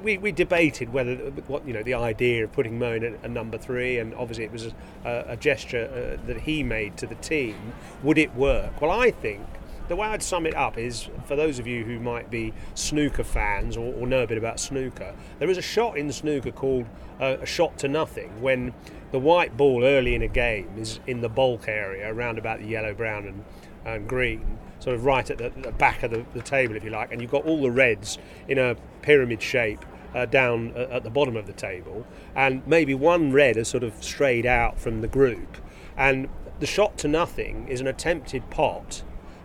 we, 0.00 0.18
we 0.18 0.32
debated 0.32 0.92
whether 0.92 1.16
what 1.46 1.66
you 1.66 1.72
know 1.72 1.82
the 1.82 1.94
idea 1.94 2.44
of 2.44 2.52
putting 2.52 2.78
Moeen 2.78 3.14
at 3.14 3.24
a 3.24 3.28
number 3.28 3.58
three, 3.58 3.98
and 3.98 4.14
obviously 4.14 4.44
it 4.44 4.52
was 4.52 4.66
a, 5.04 5.24
a 5.28 5.36
gesture 5.36 6.18
uh, 6.20 6.26
that 6.26 6.38
he 6.42 6.62
made 6.62 6.96
to 6.98 7.06
the 7.06 7.14
team. 7.16 7.72
Would 8.02 8.18
it 8.18 8.34
work? 8.34 8.80
Well, 8.80 8.90
I 8.90 9.10
think 9.10 9.46
the 9.92 9.96
way 9.96 10.08
I'd 10.08 10.22
sum 10.22 10.46
it 10.46 10.54
up 10.54 10.78
is 10.78 11.10
for 11.26 11.36
those 11.36 11.58
of 11.58 11.66
you 11.66 11.84
who 11.84 12.00
might 12.00 12.30
be 12.30 12.54
snooker 12.72 13.24
fans 13.24 13.76
or, 13.76 13.92
or 13.92 14.06
know 14.06 14.22
a 14.22 14.26
bit 14.26 14.38
about 14.38 14.58
snooker, 14.58 15.14
there 15.38 15.50
is 15.50 15.58
a 15.58 15.62
shot 15.62 15.98
in 15.98 16.10
snooker 16.10 16.50
called 16.50 16.86
uh, 17.20 17.36
a 17.42 17.44
shot 17.44 17.76
to 17.80 17.88
nothing 17.88 18.40
when 18.40 18.72
the 19.10 19.18
white 19.18 19.54
ball 19.54 19.84
early 19.84 20.14
in 20.14 20.22
a 20.22 20.28
game 20.28 20.70
is 20.78 20.98
in 21.06 21.20
the 21.20 21.28
bulk 21.28 21.68
area 21.68 22.10
around 22.10 22.38
about 22.38 22.60
the 22.60 22.66
yellow, 22.66 22.94
brown, 22.94 23.26
and, 23.26 23.44
and 23.84 24.08
green, 24.08 24.56
sort 24.78 24.96
of 24.96 25.04
right 25.04 25.28
at 25.28 25.36
the, 25.36 25.52
the 25.60 25.72
back 25.72 26.02
of 26.02 26.10
the, 26.10 26.24
the, 26.32 26.40
table, 26.40 26.74
if 26.74 26.82
you 26.82 26.88
like, 26.88 27.12
and 27.12 27.20
you've 27.20 27.30
got 27.30 27.44
all 27.44 27.60
the 27.60 27.70
reds 27.70 28.16
in 28.48 28.56
a 28.56 28.74
pyramid 29.02 29.42
shape. 29.42 29.84
Uh, 30.14 30.26
down 30.26 30.74
uh, 30.76 30.80
at 30.90 31.04
the 31.04 31.10
bottom 31.10 31.38
of 31.38 31.46
the 31.46 31.54
table, 31.54 32.06
and 32.34 32.60
maybe 32.66 32.92
one 32.92 33.32
red 33.32 33.56
has 33.56 33.66
sort 33.66 33.82
of 33.82 33.94
strayed 34.04 34.44
out 34.44 34.78
from 34.78 35.00
the 35.00 35.08
group, 35.08 35.56
and 35.96 36.28
the 36.60 36.66
shot 36.66 36.98
to 36.98 37.08
nothing 37.08 37.66
is 37.66 37.80
an 37.80 37.86
attempted 37.86 38.50
pot 38.50 39.02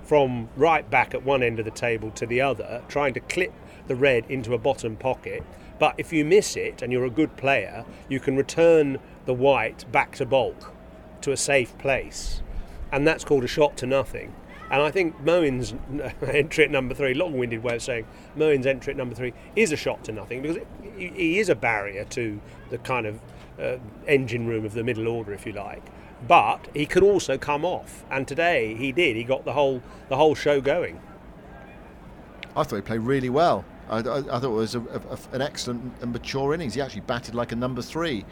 from 0.07 0.47
right 0.55 0.89
back 0.89 1.13
at 1.13 1.23
one 1.23 1.43
end 1.43 1.59
of 1.59 1.65
the 1.65 1.71
table 1.71 2.09
to 2.11 2.25
the 2.25 2.39
other, 2.39 2.81
trying 2.87 3.13
to 3.13 3.19
clip 3.19 3.51
the 3.87 3.95
red 3.95 4.25
into 4.29 4.53
a 4.53 4.57
bottom 4.57 4.95
pocket. 4.95 5.43
But 5.79 5.95
if 5.97 6.13
you 6.13 6.23
miss 6.23 6.55
it 6.55 6.81
and 6.81 6.93
you're 6.93 7.05
a 7.05 7.09
good 7.09 7.35
player, 7.35 7.83
you 8.07 8.21
can 8.21 8.37
return 8.37 8.99
the 9.25 9.33
white 9.33 9.89
back 9.91 10.15
to 10.15 10.25
bulk 10.25 10.73
to 11.21 11.33
a 11.33 11.37
safe 11.37 11.77
place. 11.77 12.41
And 12.89 13.05
that's 13.05 13.25
called 13.25 13.43
a 13.43 13.47
shot 13.47 13.75
to 13.77 13.85
nothing. 13.85 14.33
And 14.71 14.81
I 14.81 14.91
think 14.91 15.19
Moeen's 15.21 15.75
entry 16.25 16.63
at 16.63 16.71
number 16.71 16.95
three, 16.95 17.13
long-winded 17.13 17.61
way 17.61 17.75
of 17.75 17.81
saying 17.83 18.05
Moeen's 18.35 18.65
entry 18.65 18.91
at 18.91 18.97
number 18.97 19.13
three 19.13 19.33
is 19.57 19.73
a 19.73 19.77
shot 19.77 20.05
to 20.05 20.13
nothing 20.13 20.41
because 20.41 20.57
he 20.97 21.39
is 21.39 21.49
a 21.49 21.55
barrier 21.55 22.05
to 22.05 22.39
the 22.69 22.77
kind 22.77 23.05
of 23.05 23.19
uh, 23.59 23.77
engine 24.07 24.47
room 24.47 24.65
of 24.65 24.73
the 24.73 24.83
middle 24.83 25.07
order, 25.07 25.33
if 25.33 25.45
you 25.45 25.51
like. 25.51 25.83
But 26.25 26.67
he 26.73 26.85
could 26.85 27.03
also 27.03 27.37
come 27.37 27.63
off, 27.63 28.03
and 28.09 28.27
today 28.27 28.73
he 28.75 28.91
did. 28.91 29.15
He 29.15 29.23
got 29.23 29.45
the 29.45 29.53
whole 29.53 29.83
the 30.09 30.15
whole 30.15 30.33
show 30.33 30.61
going. 30.61 30.99
I 32.55 32.63
thought 32.63 32.77
he 32.77 32.81
played 32.81 33.01
really 33.01 33.29
well. 33.29 33.65
I, 33.89 33.99
I, 33.99 34.17
I 34.17 34.21
thought 34.21 34.43
it 34.43 34.47
was 34.47 34.75
a, 34.75 34.81
a, 34.81 35.35
an 35.35 35.41
excellent 35.41 35.93
and 36.01 36.11
mature 36.11 36.53
innings. 36.53 36.73
He 36.73 36.81
actually 36.81 37.01
batted 37.01 37.35
like 37.35 37.51
a 37.51 37.55
number 37.55 37.81
three. 37.81 38.25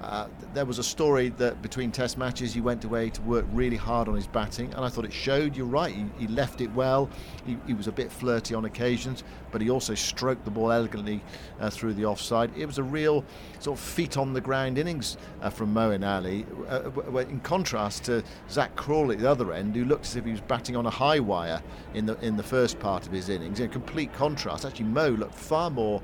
Uh, 0.00 0.28
there 0.52 0.64
was 0.64 0.78
a 0.78 0.84
story 0.84 1.30
that 1.30 1.60
between 1.62 1.90
test 1.90 2.18
matches 2.18 2.52
he 2.52 2.60
went 2.60 2.84
away 2.84 3.10
to 3.10 3.22
work 3.22 3.46
really 3.52 3.76
hard 3.76 4.08
on 4.08 4.14
his 4.14 4.26
batting, 4.26 4.72
and 4.74 4.84
I 4.84 4.88
thought 4.88 5.04
it 5.04 5.12
showed. 5.12 5.56
You're 5.56 5.66
right, 5.66 5.94
he, 5.94 6.06
he 6.18 6.26
left 6.26 6.60
it 6.60 6.70
well. 6.72 7.08
He, 7.46 7.56
he, 7.66 7.74
was 7.74 7.86
a 7.86 7.92
bit 7.92 8.12
flirty 8.12 8.54
on 8.54 8.66
occasions, 8.66 9.24
but 9.50 9.60
he 9.60 9.70
also 9.70 9.94
stroked 9.94 10.44
the 10.44 10.50
ball 10.50 10.70
elegantly 10.70 11.22
uh, 11.60 11.70
through 11.70 11.94
the 11.94 12.04
offside. 12.04 12.50
It 12.56 12.66
was 12.66 12.78
a 12.78 12.82
real 12.82 13.24
sort 13.58 13.78
of 13.78 13.84
feet 13.84 14.16
on 14.16 14.32
the 14.32 14.40
ground 14.40 14.78
innings 14.78 15.16
uh, 15.40 15.50
from 15.50 15.74
Moeen 15.74 16.06
Ali, 16.06 16.46
uh, 16.68 17.18
in 17.18 17.40
contrast 17.40 18.04
to 18.04 18.22
Zak 18.50 18.76
Crawley 18.76 19.16
at 19.16 19.22
the 19.22 19.30
other 19.30 19.52
end, 19.52 19.74
who 19.74 19.84
looked 19.84 20.04
as 20.06 20.16
if 20.16 20.24
he 20.24 20.30
was 20.30 20.40
batting 20.42 20.76
on 20.76 20.86
a 20.86 20.90
high 20.90 21.20
wire 21.20 21.62
in 21.94 22.06
the 22.06 22.18
in 22.20 22.36
the 22.36 22.42
first 22.42 22.78
part 22.78 23.06
of 23.06 23.12
his 23.12 23.28
innings. 23.28 23.60
In 23.60 23.70
complete 23.70 24.12
contrast, 24.12 24.64
actually, 24.64 24.86
Mo 24.86 25.08
looked 25.08 25.34
far 25.34 25.70
more 25.70 26.02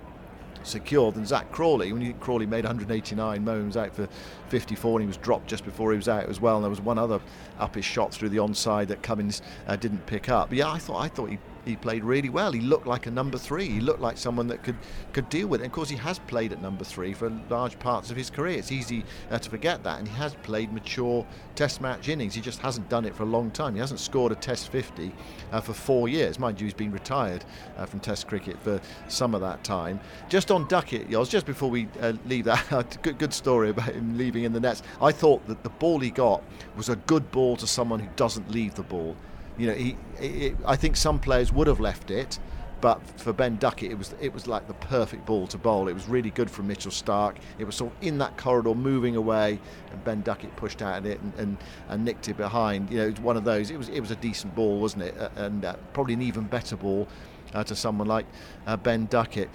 secure 0.66 1.12
than 1.12 1.26
Zak 1.26 1.50
Crawley. 1.52 1.92
When 1.92 2.12
Crawley 2.14 2.47
made 2.47 2.64
189, 2.64 3.45
Mo 3.45 3.64
was 3.64 3.76
out 3.76 3.95
for 3.95 4.09
54 4.49 4.99
and 4.99 5.02
he 5.02 5.07
was 5.07 5.16
dropped 5.16 5.47
just 5.47 5.64
before 5.64 5.92
he 5.92 5.97
was 5.97 6.09
out 6.09 6.28
as 6.28 6.40
well. 6.40 6.57
And 6.57 6.64
there 6.64 6.71
was 6.71 6.81
one 6.81 6.99
other 6.99 7.21
up 7.59 7.75
his 7.75 7.85
shot 7.85 8.12
through 8.12 8.31
the 8.31 8.38
onside 8.38 8.88
that 8.88 9.02
Cummins 9.02 9.42
uh, 9.66 9.76
didn't 9.76 10.07
pick 10.07 10.28
up. 10.28 10.49
But 10.49 10.59
yeah, 10.59 10.71
I 10.71 10.78
thought 10.78 11.00
I 11.00 11.09
thought 11.09 11.31
he 11.31 11.38
he 11.64 11.76
played 11.76 12.04
really 12.04 12.28
well. 12.28 12.52
He 12.52 12.61
looked 12.61 12.87
like 12.87 13.07
a 13.07 13.11
number 13.11 13.38
three. 13.38 13.69
He 13.69 13.81
looked 13.81 14.00
like 14.00 14.19
someone 14.19 14.49
that 14.49 14.62
could 14.62 14.76
could 15.12 15.28
deal 15.28 15.47
with 15.47 15.61
it. 15.61 15.64
And 15.64 15.71
of 15.71 15.75
course, 15.75 15.88
he 15.88 15.97
has 15.97 16.19
played 16.19 16.52
at 16.52 16.61
number 16.61 16.85
three 16.85 17.12
for 17.12 17.31
large 17.49 17.78
parts 17.78 18.11
of 18.11 18.16
his 18.16 18.31
career. 18.31 18.59
It's 18.59 18.73
easy 18.73 19.04
uh, 19.31 19.38
to 19.38 19.50
forget 19.50 19.83
that. 19.85 19.99
And 19.99 20.09
he 20.09 20.14
has 20.16 20.35
played 20.42 20.73
mature 20.73 21.26
Test 21.54 21.81
match 21.81 22.09
innings. 22.09 22.35
He 22.35 22.40
just 22.40 22.61
hasn't 22.61 22.88
done 22.88 23.04
it 23.04 23.14
for 23.14 23.25
a 23.25 23.26
long 23.26 23.50
time. 23.50 23.75
He 23.75 23.81
hasn't 23.81 24.00
scored 24.00 24.33
a 24.33 24.35
Test 24.35 24.71
50 24.71 25.12
uh, 25.52 25.61
for 25.61 25.75
four 25.75 26.09
years. 26.09 26.38
Mind 26.38 26.61
you, 26.61 26.66
he's 26.66 26.75
been 26.75 26.90
retired 26.90 27.45
uh, 27.76 27.85
from 27.85 28.00
Test 28.00 28.26
cricket 28.26 28.59
for 28.62 28.81
some 29.09 29.35
of 29.35 29.40
that 29.42 29.62
time. 29.62 30.00
Just 30.28 30.50
on 30.50 30.66
Duckett, 30.66 31.09
Yoz, 31.11 31.28
just 31.28 31.47
before 31.47 31.71
we 31.71 31.88
uh, 32.00 32.14
leave 32.26 32.47
that, 32.47 32.99
good, 33.02 33.19
good 33.19 33.35
story 33.35 33.71
about 33.71 33.90
him 33.90 34.16
leaving 34.16 34.45
in 34.45 34.52
the 34.52 34.61
nets. 34.61 34.83
I 35.00 35.12
thought 35.12 35.47
that 35.47 35.62
the 35.62 35.71
ball 35.71 36.00
he 36.00 36.11
got 36.11 36.42
was 36.76 36.88
a 36.88 36.97
good 36.97 37.31
ball 37.31 37.57
to 37.57 37.66
someone 37.66 38.00
who 38.00 38.09
doesn't 38.16 38.50
leave 38.50 38.75
the 38.75 38.83
ball. 38.83 39.14
You 39.59 39.66
know, 39.68 39.75
he, 39.75 39.97
he, 40.18 40.54
I 40.64 40.76
think 40.76 40.97
some 40.97 41.18
players 41.18 41.52
would 41.52 41.66
have 41.66 41.80
left 41.80 42.11
it, 42.11 42.38
but 42.80 43.00
for 43.21 43.32
Ben 43.32 43.56
Duckett, 43.59 43.90
it 43.90 43.99
was 43.99 44.14
it 44.21 44.32
was 44.32 44.47
like 44.47 44.66
the 44.66 44.75
perfect 44.75 45.25
ball 45.26 45.47
to 45.49 45.59
bowl. 45.59 45.88
It 45.88 45.92
was 45.92 46.09
really 46.09 46.30
good 46.30 46.50
from 46.50 46.66
Mitchell 46.66 46.90
Starc. 46.90 47.37
It 47.59 47.64
was 47.64 47.76
sort 47.76 47.92
of 47.92 48.02
in 48.02 48.18
that 48.18 48.37
corridor, 48.37 48.75
moving 48.75 49.16
away, 49.16 49.61
and 49.90 50.04
Ben 50.04 50.23
Duckett 50.23 50.56
pushed 50.56 50.82
out 50.82 50.97
at 50.97 51.06
it 51.06 51.21
and, 51.21 51.35
and, 51.35 51.56
and 51.88 52.04
nicked 52.04 52.28
it 52.28 52.37
behind. 52.37 52.90
You 52.90 52.99
know, 52.99 53.06
it 53.06 53.11
was 53.12 53.21
one 53.21 53.37
of 53.37 53.44
those. 53.44 53.71
It 53.71 53.76
was 53.76 53.88
it 53.88 54.00
was 54.00 54.11
a 54.11 54.16
decent 54.16 54.54
ball, 54.54 54.80
wasn't 54.80 55.04
it? 55.04 55.14
And 55.37 55.64
uh, 55.64 55.76
probably 55.92 56.14
an 56.14 56.23
even 56.23 56.44
better 56.44 56.76
ball 56.76 57.06
uh, 57.54 57.62
to 57.64 57.76
someone 57.76 58.09
like 58.09 58.26
uh, 58.66 58.76
Ben 58.76 59.06
Duckett. 59.06 59.49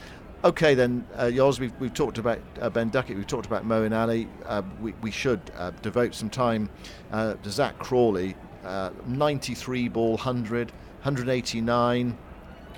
Okay, 0.44 0.76
then, 0.76 1.06
uh, 1.16 1.24
Yoz, 1.24 1.60
we've, 1.60 1.74
we've 1.80 1.96
talked 1.96 2.20
about 2.20 2.40
uh, 2.62 2.70
Ben 2.70 2.90
Duckett, 2.90 3.18
we've 3.18 3.26
talked 3.26 3.48
about 3.48 3.68
Moeen 3.68 3.92
Ali. 3.92 4.28
Uh, 4.46 4.62
we, 4.80 4.94
we 5.02 5.10
should 5.10 5.42
uh, 5.58 5.72
devote 5.82 6.14
some 6.14 6.30
time 6.30 6.70
uh, 7.12 7.34
to 7.34 7.50
Zak 7.50 7.80
Crawley, 7.80 8.36
uh, 8.68 8.92
93 9.08 9.88
ball 9.90 10.12
100, 10.12 10.72
189 10.72 12.18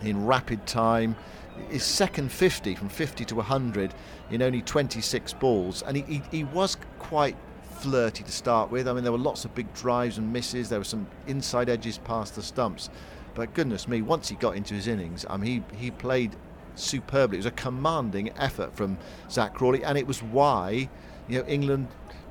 in 0.03 0.25
rapid 0.25 0.65
time. 0.67 1.15
His 1.69 1.83
second 1.83 2.31
50 2.31 2.75
from 2.75 2.89
50 2.89 3.25
to 3.25 3.35
100 3.35 3.93
in 4.31 4.41
only 4.41 4.61
26 4.61 5.33
balls, 5.33 5.81
and 5.81 5.97
he, 5.97 6.03
he, 6.03 6.21
he 6.31 6.43
was 6.45 6.77
quite 6.99 7.35
flirty 7.79 8.23
to 8.23 8.31
start 8.31 8.71
with. 8.71 8.87
I 8.87 8.93
mean, 8.93 9.03
there 9.03 9.11
were 9.11 9.17
lots 9.17 9.45
of 9.45 9.55
big 9.55 9.73
drives 9.73 10.17
and 10.17 10.31
misses. 10.31 10.69
There 10.69 10.79
were 10.79 10.85
some 10.85 11.07
inside 11.27 11.69
edges 11.69 11.97
past 11.97 12.35
the 12.35 12.41
stumps. 12.41 12.89
But 13.35 13.53
goodness 13.53 13.87
me, 13.87 14.01
once 14.01 14.29
he 14.29 14.35
got 14.35 14.55
into 14.55 14.73
his 14.73 14.87
innings, 14.87 15.25
I 15.29 15.37
mean, 15.37 15.65
he, 15.71 15.85
he 15.85 15.91
played 15.91 16.35
superbly. 16.75 17.37
It 17.37 17.39
was 17.39 17.45
a 17.45 17.51
commanding 17.51 18.31
effort 18.37 18.75
from 18.75 18.97
Zak 19.29 19.53
Crawley, 19.53 19.83
and 19.83 19.97
it 19.97 20.07
was 20.07 20.21
why 20.21 20.89
you 21.27 21.39
know 21.39 21.47
England 21.47 21.87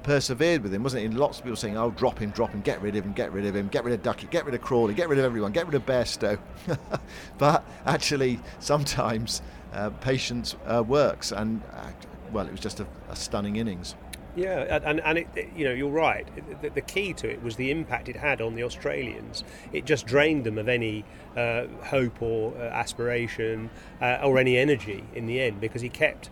persevered 0.08 0.62
with 0.62 0.72
him, 0.72 0.82
wasn't 0.82 1.04
it? 1.04 1.12
Lots 1.12 1.36
of 1.36 1.44
people 1.44 1.56
saying, 1.56 1.76
"Oh, 1.76 1.90
drop 1.90 2.18
him, 2.18 2.30
drop 2.30 2.50
him, 2.52 2.62
get 2.62 2.80
rid 2.80 2.96
of 2.96 3.04
him, 3.04 3.12
get 3.12 3.30
rid 3.30 3.44
of 3.44 3.54
him, 3.54 3.68
get 3.68 3.84
rid 3.84 3.92
of 3.92 4.02
Duckett, 4.02 4.30
get 4.30 4.46
rid 4.46 4.54
of 4.54 4.62
Crawley, 4.62 4.94
get 4.94 5.06
rid 5.06 5.18
of 5.18 5.24
everyone, 5.26 5.52
get 5.52 5.66
rid 5.66 5.74
of 5.74 5.84
Bairstow." 5.84 6.38
but 7.38 7.62
actually, 7.84 8.40
sometimes 8.58 9.42
uh, 9.74 9.90
patience 9.90 10.56
uh, 10.64 10.82
works, 10.82 11.30
and 11.30 11.62
uh, 11.74 11.90
well, 12.32 12.46
it 12.46 12.50
was 12.52 12.60
just 12.60 12.80
a, 12.80 12.86
a 13.10 13.16
stunning 13.16 13.56
innings. 13.56 13.96
Yeah, 14.34 14.78
and, 14.84 15.00
and 15.00 15.18
it, 15.18 15.28
you 15.54 15.64
know, 15.64 15.72
you're 15.72 15.90
right. 15.90 16.26
The, 16.62 16.70
the, 16.70 16.80
key 16.80 17.12
to 17.14 17.28
it 17.28 17.42
was 17.42 17.56
the 17.56 17.70
impact 17.70 18.08
it 18.08 18.16
had 18.16 18.40
on 18.40 18.54
the 18.54 18.62
Australians. 18.62 19.42
It 19.72 19.84
just 19.84 20.06
drained 20.06 20.44
them 20.44 20.58
of 20.58 20.68
any 20.68 21.04
uh, 21.36 21.66
hope 21.82 22.22
or 22.22 22.54
uh, 22.56 22.60
aspiration 22.60 23.68
uh, 24.00 24.20
or 24.22 24.38
any 24.38 24.56
energy 24.56 25.04
in 25.12 25.26
the 25.26 25.40
end 25.40 25.60
because 25.60 25.82
he 25.82 25.88
kept 25.88 26.30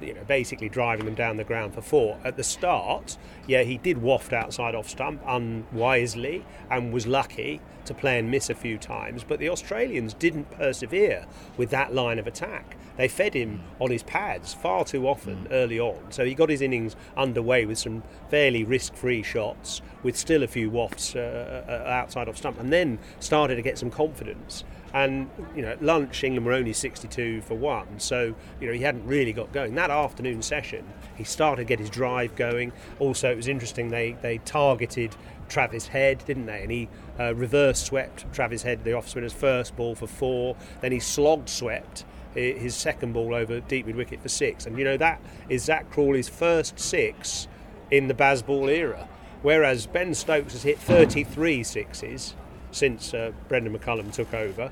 you 0.00 0.14
know, 0.14 0.24
basically 0.24 0.68
driving 0.68 1.06
them 1.06 1.14
down 1.14 1.36
the 1.36 1.44
ground 1.44 1.74
for 1.74 1.80
four. 1.80 2.18
At 2.24 2.36
the 2.36 2.44
start, 2.44 3.16
yeah, 3.46 3.62
he 3.62 3.78
did 3.78 3.98
waft 3.98 4.32
outside 4.32 4.74
off 4.74 4.88
stump 4.88 5.22
unwisely 5.26 6.44
and 6.70 6.92
was 6.92 7.06
lucky 7.06 7.60
to 7.84 7.94
play 7.94 8.18
and 8.18 8.30
miss 8.30 8.50
a 8.50 8.54
few 8.54 8.78
times, 8.78 9.24
but 9.24 9.38
the 9.38 9.48
Australians 9.48 10.14
didn't 10.14 10.50
persevere 10.50 11.26
with 11.56 11.70
that 11.70 11.94
line 11.94 12.18
of 12.18 12.26
attack. 12.26 12.76
They 12.96 13.08
fed 13.08 13.34
him 13.34 13.62
on 13.80 13.90
his 13.90 14.02
pads 14.02 14.52
far 14.54 14.84
too 14.84 15.08
often 15.08 15.44
mm. 15.44 15.52
early 15.52 15.80
on, 15.80 16.10
so 16.10 16.24
he 16.24 16.34
got 16.34 16.50
his 16.50 16.60
innings 16.60 16.96
underway 17.16 17.64
with 17.64 17.78
some 17.78 18.02
fairly 18.28 18.64
risk 18.64 18.94
free 18.94 19.22
shots, 19.22 19.80
with 20.02 20.16
still 20.16 20.42
a 20.42 20.48
few 20.48 20.68
wafts 20.68 21.14
uh, 21.16 21.64
uh, 21.68 21.70
uh, 21.70 21.88
outside 21.88 22.28
off 22.28 22.36
stump, 22.36 22.58
and 22.60 22.72
then 22.72 22.98
started 23.20 23.56
to 23.56 23.62
get 23.62 23.78
some 23.78 23.90
confidence. 23.90 24.64
And 24.94 25.30
you 25.54 25.62
know, 25.62 25.68
at 25.68 25.82
lunch 25.82 26.24
England 26.24 26.46
were 26.46 26.52
only 26.52 26.72
62 26.72 27.42
for 27.42 27.54
one, 27.54 28.00
so 28.00 28.34
you 28.60 28.66
know 28.66 28.72
he 28.72 28.80
hadn't 28.80 29.06
really 29.06 29.32
got 29.32 29.52
going. 29.52 29.74
That 29.74 29.90
afternoon 29.90 30.42
session, 30.42 30.84
he 31.16 31.24
started 31.24 31.62
to 31.62 31.66
get 31.66 31.78
his 31.78 31.90
drive 31.90 32.34
going. 32.36 32.72
Also, 32.98 33.30
it 33.30 33.36
was 33.36 33.48
interesting 33.48 33.90
they 33.90 34.12
they 34.22 34.38
targeted 34.38 35.14
Travis 35.48 35.88
Head, 35.88 36.24
didn't 36.24 36.46
they? 36.46 36.62
And 36.62 36.70
he 36.70 36.88
uh, 37.18 37.34
reverse 37.34 37.82
swept 37.82 38.32
Travis 38.32 38.62
Head, 38.62 38.84
the 38.84 38.94
off 38.94 39.08
spinner's 39.08 39.32
first 39.32 39.76
ball 39.76 39.94
for 39.94 40.06
four. 40.06 40.56
Then 40.80 40.92
he 40.92 41.00
slogged 41.00 41.48
swept 41.48 42.04
his 42.34 42.74
second 42.76 43.12
ball 43.12 43.34
over 43.34 43.60
deep 43.60 43.86
mid 43.86 43.96
wicket 43.96 44.22
for 44.22 44.28
six. 44.28 44.66
And 44.66 44.78
you 44.78 44.84
know 44.84 44.96
that 44.96 45.20
is 45.48 45.64
Zak 45.64 45.90
Crawley's 45.90 46.28
first 46.28 46.78
six 46.78 47.48
in 47.90 48.08
the 48.08 48.14
Bazball 48.14 48.70
era. 48.70 49.08
Whereas 49.42 49.86
Ben 49.86 50.14
Stokes 50.14 50.52
has 50.52 50.62
hit 50.62 50.78
33 50.78 51.62
sixes 51.62 52.34
since 52.70 53.14
uh, 53.14 53.32
Brendon 53.48 53.76
McCullum 53.76 54.12
took 54.12 54.32
over, 54.34 54.70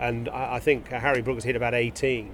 and 0.00 0.28
I, 0.28 0.56
I 0.56 0.60
think 0.60 0.88
Harry 0.88 1.22
Brooks 1.22 1.44
hit 1.44 1.56
about 1.56 1.74
18. 1.74 2.32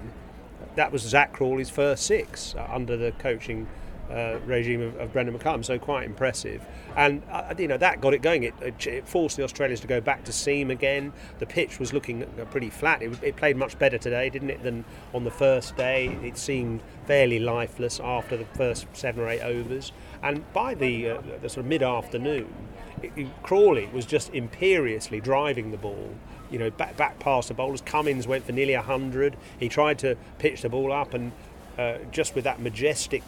That 0.76 0.92
was 0.92 1.02
Zak 1.02 1.32
Crawley's 1.32 1.70
first 1.70 2.06
six 2.06 2.54
uh, 2.54 2.66
under 2.70 2.96
the 2.96 3.12
coaching 3.12 3.66
uh, 4.12 4.38
regime 4.44 4.82
of, 4.82 4.96
of, 4.96 5.12
Brendon 5.12 5.36
McCullum, 5.36 5.64
so 5.64 5.78
quite 5.78 6.04
impressive. 6.04 6.62
And 6.96 7.22
uh, 7.30 7.54
you 7.58 7.68
know 7.68 7.78
that 7.78 8.00
got 8.00 8.14
it 8.14 8.20
going. 8.20 8.42
It, 8.42 8.54
it, 8.86 9.08
forced 9.08 9.36
the 9.36 9.44
Australians 9.44 9.80
to 9.80 9.86
go 9.86 10.00
back 10.00 10.24
to 10.24 10.32
seam 10.32 10.70
again. 10.70 11.12
The 11.38 11.46
pitch 11.46 11.78
was 11.78 11.92
looking 11.92 12.24
uh, 12.24 12.44
pretty 12.46 12.70
flat. 12.70 13.02
It, 13.02 13.22
it, 13.22 13.36
played 13.36 13.56
much 13.56 13.78
better 13.78 13.98
today, 13.98 14.28
didn't 14.28 14.50
it, 14.50 14.62
than 14.62 14.84
on 15.14 15.24
the 15.24 15.30
first 15.30 15.76
day? 15.76 16.08
It 16.22 16.36
seemed 16.36 16.82
fairly 17.06 17.38
lifeless 17.38 18.00
after 18.00 18.36
the 18.36 18.44
first 18.44 18.86
seven 18.92 19.22
or 19.24 19.28
eight 19.28 19.40
overs. 19.40 19.92
And 20.22 20.50
by 20.52 20.74
the, 20.74 21.10
uh, 21.10 21.22
the 21.40 21.48
sort 21.48 21.64
of 21.64 21.66
mid-afternoon, 21.66 22.52
Crawley 23.42 23.88
was 23.92 24.06
just 24.06 24.32
imperiously 24.34 25.20
driving 25.20 25.70
the 25.70 25.76
ball. 25.76 26.14
You 26.50 26.58
know, 26.58 26.70
back 26.70 26.96
back 26.96 27.18
past 27.18 27.48
the 27.48 27.54
bowlers. 27.54 27.80
Cummins 27.80 28.26
went 28.26 28.44
for 28.44 28.52
nearly 28.52 28.74
hundred. 28.74 29.36
He 29.58 29.68
tried 29.68 29.98
to 30.00 30.16
pitch 30.38 30.62
the 30.62 30.68
ball 30.68 30.92
up, 30.92 31.14
and 31.14 31.32
uh, 31.78 31.98
just 32.10 32.34
with 32.34 32.44
that 32.44 32.60
majestic 32.60 33.22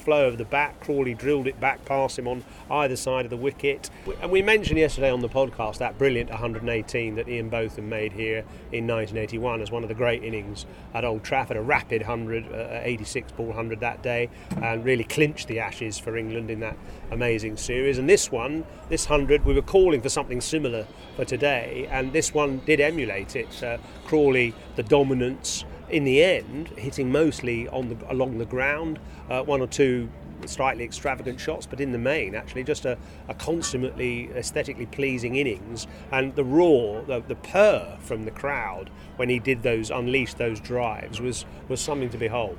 flow 0.00 0.26
of 0.26 0.38
the 0.38 0.44
bat. 0.44 0.80
Crawley 0.80 1.14
drilled 1.14 1.46
it 1.46 1.60
back 1.60 1.84
past 1.84 2.18
him 2.18 2.26
on 2.26 2.44
either 2.70 2.96
side 2.96 3.24
of 3.26 3.30
the 3.30 3.36
wicket. 3.36 3.90
And 4.20 4.30
we 4.30 4.42
mentioned 4.42 4.78
yesterday 4.78 5.10
on 5.10 5.20
the 5.20 5.28
podcast 5.28 5.78
that 5.78 5.98
brilliant 5.98 6.30
118 6.30 7.14
that 7.14 7.28
Ian 7.28 7.48
Botham 7.48 7.88
made 7.88 8.12
here 8.12 8.44
in 8.72 8.86
1981 8.86 9.60
as 9.60 9.70
one 9.70 9.82
of 9.82 9.88
the 9.88 9.94
great 9.94 10.24
innings 10.24 10.66
at 10.94 11.04
Old 11.04 11.22
Trafford. 11.22 11.56
A 11.56 11.62
rapid 11.62 12.02
100, 12.02 12.52
uh, 12.52 12.80
86 12.82 13.32
ball 13.32 13.46
100 13.46 13.80
that 13.80 14.02
day, 14.02 14.28
and 14.62 14.84
really 14.84 15.04
clinched 15.04 15.48
the 15.48 15.60
Ashes 15.60 15.98
for 15.98 16.16
England 16.16 16.50
in 16.50 16.60
that 16.60 16.76
amazing 17.10 17.56
series. 17.56 17.98
And 17.98 18.08
this 18.08 18.32
one, 18.32 18.64
this 18.88 19.08
100, 19.08 19.44
we 19.44 19.54
were 19.54 19.62
calling 19.62 20.00
for 20.00 20.08
something 20.08 20.40
similar 20.40 20.86
for 21.16 21.24
today, 21.24 21.86
and 21.90 22.12
this 22.12 22.32
one 22.32 22.62
did 22.64 22.80
emulate 22.80 23.36
it. 23.36 23.62
Uh, 23.62 23.78
Crawley, 24.06 24.54
the 24.76 24.82
dominance 24.82 25.64
in 25.90 26.04
the 26.04 26.22
end, 26.22 26.68
hitting 26.68 27.10
mostly 27.10 27.68
on 27.68 27.88
the 27.88 27.96
along 28.12 28.38
the 28.38 28.46
ground, 28.46 28.98
uh, 29.28 29.42
one 29.42 29.60
or 29.60 29.66
two 29.66 30.08
slightly 30.46 30.84
extravagant 30.84 31.40
shots, 31.40 31.66
but 31.66 31.80
in 31.80 31.92
the 31.92 31.98
main, 31.98 32.34
actually, 32.34 32.64
just 32.64 32.84
a, 32.84 32.96
a 33.28 33.34
consummately 33.34 34.30
aesthetically 34.34 34.86
pleasing 34.86 35.36
innings. 35.36 35.86
And 36.10 36.34
the 36.34 36.44
roar, 36.44 37.02
the, 37.02 37.20
the 37.20 37.36
purr 37.36 37.98
from 38.00 38.24
the 38.24 38.30
crowd 38.30 38.90
when 39.16 39.28
he 39.28 39.38
did 39.38 39.62
those, 39.62 39.90
unleashed 39.90 40.38
those 40.38 40.60
drives, 40.60 41.20
was, 41.20 41.44
was 41.68 41.80
something 41.80 42.10
to 42.10 42.18
behold. 42.18 42.58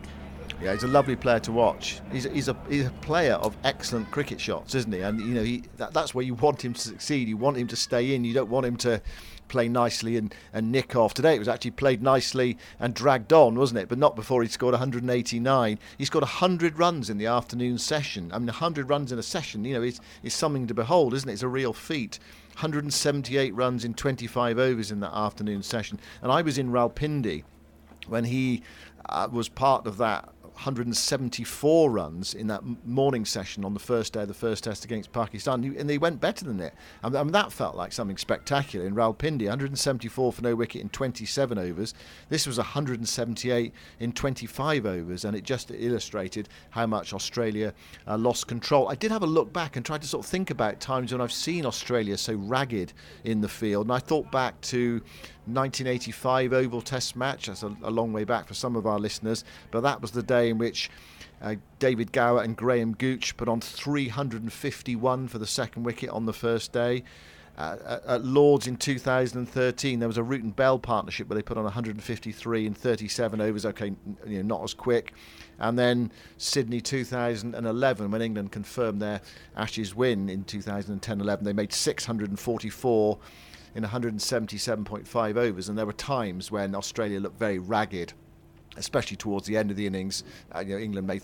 Yeah, 0.62 0.74
he's 0.74 0.84
a 0.84 0.88
lovely 0.88 1.16
player 1.16 1.40
to 1.40 1.52
watch. 1.52 2.02
He's 2.12 2.28
a, 2.28 2.30
he's 2.30 2.48
a 2.48 2.56
he's 2.70 2.86
a 2.86 2.92
player 2.92 3.34
of 3.34 3.58
excellent 3.64 4.12
cricket 4.12 4.40
shots, 4.40 4.76
isn't 4.76 4.92
he? 4.92 5.00
And 5.00 5.20
you 5.20 5.34
know, 5.34 5.42
he 5.42 5.64
that, 5.78 5.92
that's 5.92 6.14
where 6.14 6.24
you 6.24 6.36
want 6.36 6.64
him 6.64 6.74
to 6.74 6.80
succeed. 6.80 7.28
You 7.28 7.38
want 7.38 7.58
him 7.58 7.68
to 7.68 7.76
stay 7.76 8.14
in. 8.14 8.24
You 8.24 8.34
don't 8.36 8.50
want 8.50 8.68
him 8.68 8.76
to 8.78 9.02
play 9.52 9.68
nicely 9.68 10.16
and, 10.16 10.34
and 10.54 10.72
nick 10.72 10.96
off. 10.96 11.14
Today 11.14 11.36
it 11.36 11.40
was 11.40 11.50
actually 11.50 11.72
played 11.72 12.02
nicely 12.02 12.58
and 12.80 12.94
dragged 12.94 13.34
on, 13.34 13.60
wasn't 13.60 13.82
it? 13.82 13.90
But 13.90 13.98
not 13.98 14.16
before 14.16 14.42
he'd 14.42 14.52
scored 14.52 14.72
189. 14.72 15.80
He 15.98 16.06
scored 16.06 16.24
100 16.24 16.80
runs 16.80 17.10
in 17.10 17.18
the 17.18 17.26
afternoon 17.26 17.78
session. 17.78 18.32
I 18.34 18.40
mean, 18.40 18.48
100 18.48 18.90
runs 18.90 19.12
in 19.12 19.20
a 19.20 19.24
session, 19.24 19.66
you 19.66 19.74
know, 19.74 19.84
is, 19.84 20.00
is 20.24 20.34
something 20.34 20.68
to 20.68 20.74
behold, 20.74 21.14
isn't 21.14 21.30
it? 21.30 21.34
It's 21.34 21.44
a 21.44 21.50
real 21.50 21.74
feat. 21.74 22.18
178 22.54 23.54
runs 23.54 23.84
in 23.84 23.94
25 23.94 24.58
overs 24.58 24.90
in 24.90 25.02
that 25.02 25.14
afternoon 25.14 25.64
session. 25.64 26.00
And 26.22 26.32
I 26.32 26.42
was 26.42 26.58
in 26.58 26.72
Rawalpindi 26.72 27.44
when 28.08 28.24
he 28.24 28.64
uh, 29.10 29.28
was 29.32 29.50
part 29.50 29.86
of 29.86 29.98
that 29.98 30.30
174 30.54 31.90
runs 31.90 32.34
in 32.34 32.48
that 32.48 32.62
morning 32.86 33.26
session 33.26 33.66
on 33.66 33.74
the 33.74 33.80
first 33.80 34.14
day 34.14 34.22
of 34.22 34.28
the 34.28 34.34
first 34.34 34.64
test 34.64 34.86
against 34.86 35.12
Pakistan, 35.12 35.64
and 35.78 35.90
they 35.90 35.98
went 35.98 36.22
better 36.22 36.46
than 36.46 36.60
it. 36.60 36.74
I 37.04 37.10
mean, 37.10 37.32
that 37.32 37.52
felt 37.52 37.76
like 37.76 37.92
something 37.92 38.18
spectacular. 38.18 38.86
In 38.86 38.94
Rawalpindi, 38.96 39.46
174 39.46 40.34
for 40.34 40.42
no 40.42 40.56
wicket 40.56 40.82
in 40.82 40.90
27 40.90 41.58
overs. 41.58 41.94
This 42.30 42.46
was 42.46 42.58
178 42.58 43.74
in 44.00 44.12
25 44.12 44.86
overs, 44.86 45.26
and 45.26 45.36
it 45.36 45.44
just 45.44 45.72
illustrated 45.72 46.50
how 46.70 46.86
much 46.86 47.14
Australia 47.14 47.74
uh, 48.08 48.18
lost 48.18 48.48
control. 48.48 48.90
I 48.90 48.96
did 48.96 49.12
have 49.12 49.24
a 49.24 49.28
look 49.28 49.52
back 49.52 49.76
and 49.76 49.86
tried 49.86 50.02
to 50.02 50.08
sort 50.08 50.26
of 50.26 50.30
think 50.30 50.50
about 50.50 50.80
times 50.80 51.12
when 51.12 51.22
I've 51.22 51.32
seen 51.32 51.66
Australia 51.66 52.18
so 52.18 52.36
ragged 52.36 52.94
in 53.24 53.42
the 53.42 53.50
field, 53.50 53.88
and 53.88 53.94
I 53.94 54.00
thought 54.00 54.32
back 54.32 54.60
to 54.62 55.02
1985 55.46 56.54
Oval 56.54 56.82
Test 56.82 57.16
match. 57.16 57.48
That's 57.48 57.64
a, 57.64 57.76
a, 57.84 57.92
long 57.92 58.14
way 58.14 58.24
back 58.24 58.48
for 58.48 58.54
some 58.54 58.76
of 58.76 58.86
our 58.86 59.00
listeners, 59.00 59.44
but 59.72 59.82
that 59.82 60.02
was 60.02 60.12
the 60.12 60.24
day 60.24 60.50
in 60.50 60.58
which 60.58 60.90
uh, 61.42 61.56
David 61.80 62.12
Gower 62.12 62.44
and 62.44 62.56
Graham 62.56 62.94
Gooch 62.94 63.36
put 63.38 63.50
on 63.50 63.62
351 63.62 65.28
for 65.28 65.40
the 65.40 65.48
second 65.48 65.84
wicket 65.84 66.10
on 66.10 66.26
the 66.26 66.34
first 66.34 66.72
day. 66.72 67.04
Uh, 67.58 68.00
at 68.08 68.24
Lords 68.24 68.66
in 68.66 68.78
2013, 68.78 70.00
there 70.00 70.08
was 70.08 70.18
a 70.18 70.24
Root 70.24 70.44
and 70.44 70.56
Bell 70.56 70.80
partnership 70.80 71.28
where 71.28 71.36
they 71.36 71.42
put 71.42 71.58
on 71.58 71.64
153 71.64 72.66
in 72.66 72.74
37 72.74 73.42
overs. 73.42 73.66
Okay, 73.66 73.94
you 74.26 74.38
know, 74.38 74.58
not 74.58 74.64
as 74.64 74.74
quick. 74.74 75.14
And 75.60 75.78
then 75.78 76.12
Sydney 76.38 76.82
2011, 76.82 78.10
when 78.10 78.22
England 78.22 78.52
confirmed 78.52 79.02
their 79.02 79.22
Ashes 79.56 79.94
win 79.94 80.30
in 80.30 80.44
2010-11, 80.46 81.44
they 81.44 81.54
made 81.54 81.72
644 81.74 83.20
in 83.76 83.84
177.5 83.84 85.36
overs, 85.36 85.70
and 85.70 85.78
there 85.78 85.86
were 85.86 85.94
times 85.94 86.52
when 86.52 86.76
Australia 86.76 87.20
looked 87.20 87.40
very 87.40 87.60
ragged, 87.60 88.14
especially 88.78 89.18
towards 89.18 89.48
the 89.48 89.56
end 89.56 89.72
of 89.72 89.78
the 89.78 89.88
innings. 89.88 90.24
Uh, 90.54 90.60
you 90.60 90.76
know, 90.76 90.82
England 90.82 91.08
made 91.08 91.24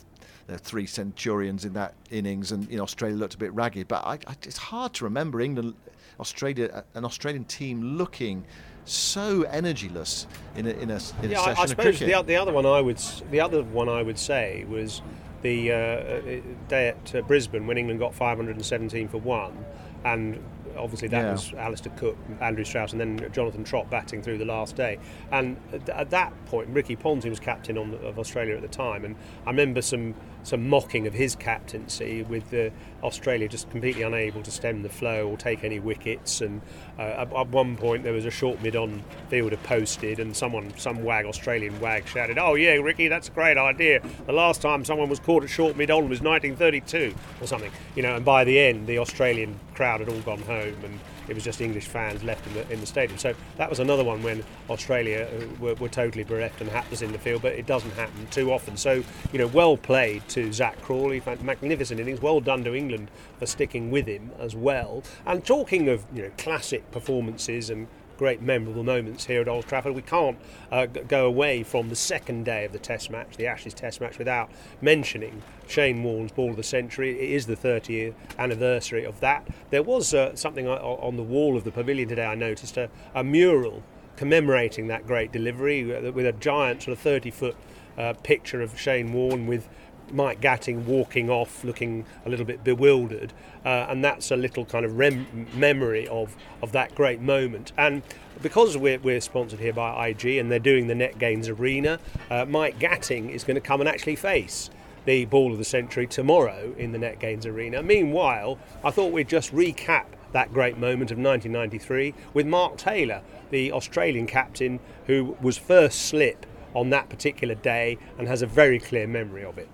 uh, 0.50 0.58
three 0.58 0.86
centurions 0.86 1.66
in 1.66 1.74
that 1.74 1.94
innings, 2.10 2.52
and 2.52 2.70
you 2.70 2.78
know, 2.78 2.84
Australia 2.84 3.18
looked 3.18 3.36
a 3.36 3.38
bit 3.38 3.54
ragged. 3.54 3.88
But 3.88 4.06
I, 4.06 4.14
I, 4.28 4.36
it's 4.44 4.58
hard 4.58 4.94
to 4.96 5.04
remember 5.04 5.42
England, 5.42 5.76
Australia, 6.20 6.84
an 6.94 7.06
Australian 7.06 7.44
team 7.46 7.98
looking 7.98 8.46
so 8.86 9.44
energyless 9.44 10.28
in 10.56 10.66
a, 10.66 10.70
in 10.70 10.90
a, 10.90 11.00
in 11.22 11.32
yeah, 11.32 11.42
a 11.42 11.44
session 11.44 11.58
I, 11.58 11.62
I 11.62 11.66
suppose 11.66 12.00
the, 12.00 12.24
the, 12.26 12.36
other 12.38 12.54
one 12.54 12.66
I 12.66 12.80
would 12.80 13.02
the 13.32 13.42
other 13.42 13.62
one 13.64 13.90
I 13.90 14.02
would 14.02 14.18
say 14.18 14.66
was 14.70 15.02
the 15.42 15.74
uh, 15.74 15.76
uh 15.76 16.22
day 16.70 16.88
at 16.90 17.16
uh, 17.16 17.22
Brisbane 17.24 17.68
when 17.68 17.78
England 17.78 18.00
got 18.00 18.16
517 18.16 19.10
for 19.10 19.18
one, 19.18 19.66
and 20.06 20.42
obviously 20.78 21.08
that 21.10 21.22
yeah. 21.22 21.32
was 21.32 21.54
Alastair 21.54 21.94
Cook, 21.98 22.18
Andrew 22.40 22.64
Strauss, 22.64 22.92
and 22.92 23.00
then 23.00 23.30
Jonathan 23.32 23.64
Trott 23.64 23.90
batting 23.90 24.22
through 24.22 24.38
the 24.38 24.46
last 24.46 24.76
day. 24.76 25.00
And 25.32 25.58
at 25.90 26.10
that 26.10 26.34
point, 26.46 26.70
Ricky 26.70 26.96
Ponting 26.96 27.30
was 27.30 27.40
captain 27.40 27.76
the, 27.76 27.98
of 28.00 28.20
Australia 28.20 28.56
at 28.56 28.62
the 28.62 28.68
time, 28.68 29.06
and 29.06 29.16
I 29.46 29.50
remember 29.50 29.82
some 29.82 30.16
some 30.48 30.70
mocking 30.70 31.06
of 31.08 31.14
his 31.14 31.36
captaincy 31.36 32.24
with 32.24 32.54
uh, 32.54 32.70
Australia 33.04 33.50
just 33.50 33.70
completely 33.70 34.02
unable 34.02 34.42
to 34.42 34.50
stem 34.50 34.82
the 34.82 34.88
flow 34.88 35.28
or 35.28 35.36
take 35.36 35.66
any 35.66 35.78
wickets. 35.78 36.40
And 36.40 36.62
uh, 36.98 37.02
at, 37.02 37.34
at, 37.34 37.50
one 37.50 37.76
point 37.76 38.04
there 38.04 38.14
was 38.14 38.24
a 38.24 38.32
short 38.32 38.62
mid-on 38.62 39.04
fielder 39.28 39.58
posted, 39.58 40.22
and 40.22 40.34
someone, 40.34 40.74
some 40.78 41.04
wag, 41.04 41.26
Australian 41.26 41.78
wag, 41.82 42.08
shouted, 42.08 42.38
"Oh 42.38 42.56
yeah, 42.56 42.76
Ricky, 42.76 43.10
that's 43.10 43.28
a 43.28 43.32
great 43.32 43.58
idea. 43.58 44.02
The 44.26 44.32
last 44.32 44.62
time 44.62 44.86
someone 44.86 45.10
was 45.10 45.20
caught 45.20 45.44
at 45.44 45.50
short 45.50 45.76
mid-on 45.76 46.08
was 46.08 46.22
1932 46.22 47.14
or 47.42 47.48
something." 47.48 47.72
You 47.98 48.04
know, 48.04 48.16
and 48.16 48.24
by 48.24 48.46
the 48.46 48.58
end 48.58 48.88
the 48.88 49.00
Australian 49.00 49.60
crowd 49.76 50.00
had 50.00 50.08
all 50.08 50.22
gone 50.22 50.42
home 50.44 50.78
and 50.86 50.98
it 51.28 51.36
was 51.36 51.44
just 51.44 51.62
English 51.62 51.86
fans 51.86 52.24
left 52.24 52.46
in 52.48 52.54
the 52.54 52.72
in 52.72 52.80
the 52.80 52.86
stadium. 52.86 53.18
So 53.18 53.34
that 53.58 53.70
was 53.70 53.80
another 53.80 54.04
one 54.04 54.24
when 54.24 54.44
Australia 54.70 55.28
uh, 55.32 55.46
were, 55.60 55.76
were 55.76 55.90
totally 55.90 56.24
bereft 56.24 56.62
and 56.62 56.70
hapless 56.70 57.02
in 57.02 57.12
the 57.12 57.20
field, 57.20 57.42
but 57.42 57.54
it 57.54 57.66
doesn't 57.66 57.92
happen 57.92 58.28
too 58.32 58.52
often. 58.52 58.78
So 58.78 59.04
you 59.32 59.40
know, 59.40 59.48
well 59.48 59.78
played 59.78 60.28
to 60.30 60.52
Zak 60.54 60.82
Crawley, 60.82 61.22
magnificent 61.42 62.00
innings. 62.00 62.22
Well 62.22 62.40
done 62.40 62.64
to 62.64 62.76
England 62.76 63.10
for 63.40 63.46
sticking 63.46 63.92
with 63.92 64.08
him 64.08 64.32
as 64.40 64.56
well. 64.56 65.04
And 65.26 65.46
talking 65.46 65.90
of 65.90 66.06
you 66.14 66.24
know 66.24 66.32
classic 66.38 66.90
performances 66.92 67.70
and 67.70 67.88
great 68.18 68.42
memorable 68.42 68.84
moments 68.84 69.26
here 69.26 69.42
at 69.42 69.48
Old 69.48 69.68
Trafford. 69.68 69.94
We 69.94 70.02
can't 70.02 70.38
uh, 70.72 70.86
go 70.86 71.26
away 71.26 71.64
from 71.64 71.90
the 71.90 71.96
second 71.96 72.46
day 72.46 72.66
of 72.66 72.74
the 72.74 72.80
Test 72.80 73.10
match, 73.10 73.38
the 73.38 73.48
Ashes 73.48 73.74
Test 73.74 74.02
match, 74.02 74.18
without 74.18 74.50
mentioning 74.82 75.42
Shane 75.68 76.04
Warne's 76.04 76.32
Ball 76.32 76.52
of 76.52 76.58
the 76.58 76.64
Century. 76.64 77.12
It 77.20 77.32
is 77.32 77.46
the 77.46 77.56
30th 77.56 78.14
anniversary 78.38 79.06
of 79.06 79.20
that. 79.20 79.48
There 79.70 79.84
was 79.84 80.14
uh, 80.14 80.36
something 80.36 80.68
on 80.68 81.16
the 81.16 81.24
wall 81.24 81.56
of 81.56 81.64
the 81.64 81.72
pavilion 81.72 82.10
today. 82.10 82.26
I 82.26 82.36
noticed 82.36 82.78
a, 82.78 82.90
a 83.14 83.24
mural 83.24 83.84
commemorating 84.18 84.88
that 84.88 85.06
great 85.06 85.32
delivery 85.32 85.96
uh, 85.96 86.12
with 86.12 86.26
a 86.26 86.34
giant 86.34 86.84
sort 86.84 86.98
of 86.98 87.00
30 87.00 87.32
foot 87.32 87.56
uh, 87.98 88.14
picture 88.24 88.62
of 88.62 88.80
Shane 88.80 89.14
Warne 89.14 89.48
with 89.48 89.68
Mike 90.12 90.42
Gatting 90.42 90.86
walking 90.86 91.30
off 91.30 91.64
looking 91.64 92.06
a 92.26 92.30
little 92.30 92.46
bit 92.46 92.64
bewildered, 92.64 93.34
uh, 93.66 93.88
and 93.90 94.04
that's 94.04 94.32
a 94.32 94.36
little 94.36 94.66
kind 94.66 94.86
of 94.86 94.98
rem- 94.98 95.48
memory 95.54 96.08
of, 96.08 96.36
of 96.62 96.72
that 96.72 96.96
great 96.96 97.22
moment. 97.22 97.72
And 97.78 98.04
because 98.42 98.78
we're, 98.78 99.00
we're 99.00 99.22
sponsored 99.22 99.60
here 99.60 99.74
by 99.74 100.08
IG 100.08 100.26
and 100.38 100.52
they're 100.52 100.60
doing 100.60 100.88
the 100.88 100.96
Net 100.96 101.18
Gains 101.20 101.50
Arena, 101.50 102.00
uh, 102.30 102.46
Mike 102.46 102.80
Gatting 102.80 103.30
is 103.30 103.44
going 103.44 103.56
to 103.56 103.62
come 103.62 103.82
and 103.82 103.90
actually 103.90 104.16
face 104.16 104.70
the 105.06 105.26
ball 105.26 105.54
of 105.54 105.58
the 105.58 105.66
century 105.66 106.06
tomorrow 106.06 106.76
in 106.78 106.92
the 106.92 106.98
Net 106.98 107.20
Gains 107.20 107.46
Arena. 107.46 107.82
Meanwhile, 107.82 108.60
I 108.84 108.92
thought 108.92 109.12
we'd 109.12 109.30
just 109.30 109.54
recap 109.54 110.06
that 110.34 110.54
great 110.54 110.78
moment 110.78 111.12
of 111.12 111.18
1993 111.18 112.14
with 112.34 112.46
Mark 112.46 112.78
Taylor, 112.78 113.22
the 113.50 113.72
Australian 113.72 114.28
captain 114.28 114.80
who 115.08 115.38
was 115.42 115.58
first 115.58 116.02
slip 116.02 116.46
on 116.74 116.90
that 116.90 117.10
particular 117.10 117.56
day 117.56 117.98
and 118.18 118.28
has 118.28 118.42
a 118.42 118.46
very 118.46 118.80
clear 118.80 119.08
memory 119.08 119.44
of 119.44 119.58
it. 119.58 119.70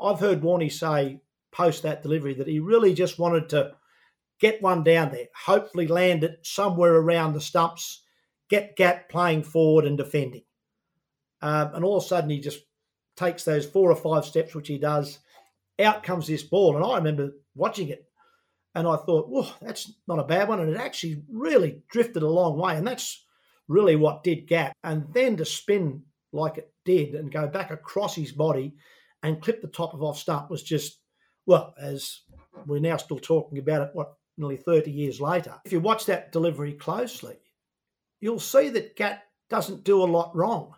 I've 0.00 0.20
heard 0.20 0.42
Warney 0.42 0.70
say 0.72 1.20
post 1.52 1.82
that 1.82 2.02
delivery 2.02 2.34
that 2.34 2.48
he 2.48 2.60
really 2.60 2.94
just 2.94 3.18
wanted 3.18 3.48
to 3.50 3.72
get 4.40 4.62
one 4.62 4.84
down 4.84 5.10
there, 5.12 5.28
hopefully 5.34 5.86
land 5.86 6.24
it 6.24 6.40
somewhere 6.42 6.94
around 6.94 7.32
the 7.32 7.40
stumps, 7.40 8.02
get 8.48 8.76
Gat 8.76 9.08
playing 9.08 9.42
forward 9.42 9.86
and 9.86 9.96
defending. 9.96 10.42
Um, 11.40 11.70
and 11.74 11.84
all 11.84 11.98
of 11.98 12.04
a 12.04 12.06
sudden, 12.06 12.30
he 12.30 12.40
just 12.40 12.60
takes 13.16 13.44
those 13.44 13.66
four 13.66 13.90
or 13.90 13.96
five 13.96 14.24
steps, 14.24 14.54
which 14.54 14.68
he 14.68 14.78
does. 14.78 15.18
Out 15.78 16.02
comes 16.02 16.26
this 16.26 16.42
ball. 16.42 16.76
And 16.76 16.84
I 16.84 16.96
remember 16.96 17.32
watching 17.54 17.88
it 17.88 18.04
and 18.74 18.86
I 18.86 18.96
thought, 18.96 19.28
whoa, 19.28 19.48
that's 19.60 19.92
not 20.06 20.18
a 20.18 20.24
bad 20.24 20.48
one. 20.48 20.60
And 20.60 20.70
it 20.70 20.76
actually 20.76 21.22
really 21.30 21.82
drifted 21.88 22.22
a 22.22 22.28
long 22.28 22.58
way. 22.58 22.76
And 22.76 22.86
that's 22.86 23.24
really 23.68 23.96
what 23.96 24.22
did 24.22 24.46
Gat. 24.46 24.74
And 24.84 25.06
then 25.12 25.36
to 25.38 25.44
spin 25.44 26.02
like 26.32 26.58
it 26.58 26.72
did 26.84 27.14
and 27.14 27.32
go 27.32 27.46
back 27.46 27.70
across 27.70 28.14
his 28.14 28.32
body 28.32 28.74
and 29.22 29.42
clip 29.42 29.60
the 29.60 29.68
top 29.68 29.94
of 29.94 30.02
off 30.02 30.18
stump 30.18 30.50
was 30.50 30.62
just, 30.62 30.98
well, 31.46 31.74
as 31.80 32.20
we're 32.66 32.80
now 32.80 32.96
still 32.96 33.18
talking 33.18 33.58
about 33.58 33.82
it, 33.82 33.90
what, 33.92 34.14
nearly 34.38 34.56
30 34.56 34.90
years 34.90 35.20
later. 35.20 35.54
If 35.64 35.72
you 35.72 35.80
watch 35.80 36.06
that 36.06 36.32
delivery 36.32 36.74
closely, 36.74 37.36
you'll 38.20 38.40
see 38.40 38.68
that 38.70 38.96
Gat 38.96 39.22
doesn't 39.48 39.84
do 39.84 40.02
a 40.02 40.04
lot 40.04 40.34
wrong. 40.34 40.74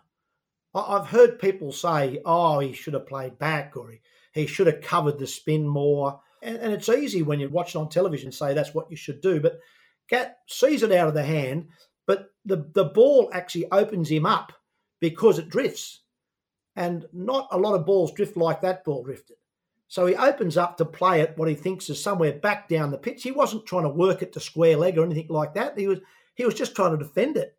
I've 0.73 1.07
heard 1.07 1.39
people 1.39 1.71
say, 1.71 2.21
oh, 2.25 2.59
he 2.59 2.73
should 2.73 2.93
have 2.93 3.07
played 3.07 3.39
back 3.39 3.75
or 3.75 3.89
he, 3.89 3.99
he 4.33 4.45
should 4.45 4.67
have 4.67 4.81
covered 4.81 5.17
the 5.17 5.27
spin 5.27 5.67
more. 5.67 6.19
And, 6.43 6.57
and 6.57 6.73
it's 6.73 6.89
easy 6.89 7.23
when 7.23 7.39
you 7.39 7.49
watch 7.49 7.75
it 7.75 7.79
on 7.79 7.89
television 7.89 8.31
say 8.31 8.53
that's 8.53 8.73
what 8.73 8.89
you 8.89 8.95
should 8.95 9.21
do. 9.21 9.39
But 9.39 9.59
Gat 10.09 10.37
sees 10.47 10.83
it 10.83 10.91
out 10.91 11.07
of 11.07 11.15
the 11.15 11.23
hand, 11.23 11.69
but 12.05 12.29
the, 12.45 12.69
the 12.73 12.85
ball 12.85 13.29
actually 13.33 13.69
opens 13.71 14.09
him 14.09 14.25
up 14.25 14.53
because 14.99 15.39
it 15.39 15.49
drifts. 15.49 16.01
And 16.79 17.05
not 17.11 17.49
a 17.51 17.57
lot 17.57 17.75
of 17.75 17.85
balls 17.85 18.13
drift 18.13 18.37
like 18.37 18.61
that 18.61 18.85
ball 18.85 19.03
drifted. 19.03 19.35
So 19.89 20.05
he 20.05 20.15
opens 20.15 20.55
up 20.55 20.77
to 20.77 20.85
play 20.85 21.19
it 21.19 21.37
what 21.37 21.49
he 21.49 21.55
thinks 21.55 21.89
is 21.89 22.01
somewhere 22.01 22.31
back 22.31 22.69
down 22.69 22.89
the 22.89 22.97
pitch. 22.97 23.21
He 23.21 23.31
wasn't 23.31 23.65
trying 23.65 23.83
to 23.83 23.89
work 23.89 24.21
it 24.21 24.31
to 24.33 24.39
square 24.39 24.77
leg 24.77 24.97
or 24.97 25.03
anything 25.03 25.27
like 25.29 25.55
that. 25.55 25.77
He 25.77 25.87
was 25.87 25.99
he 26.35 26.45
was 26.45 26.53
just 26.53 26.75
trying 26.75 26.97
to 26.97 27.03
defend 27.03 27.35
it. 27.35 27.57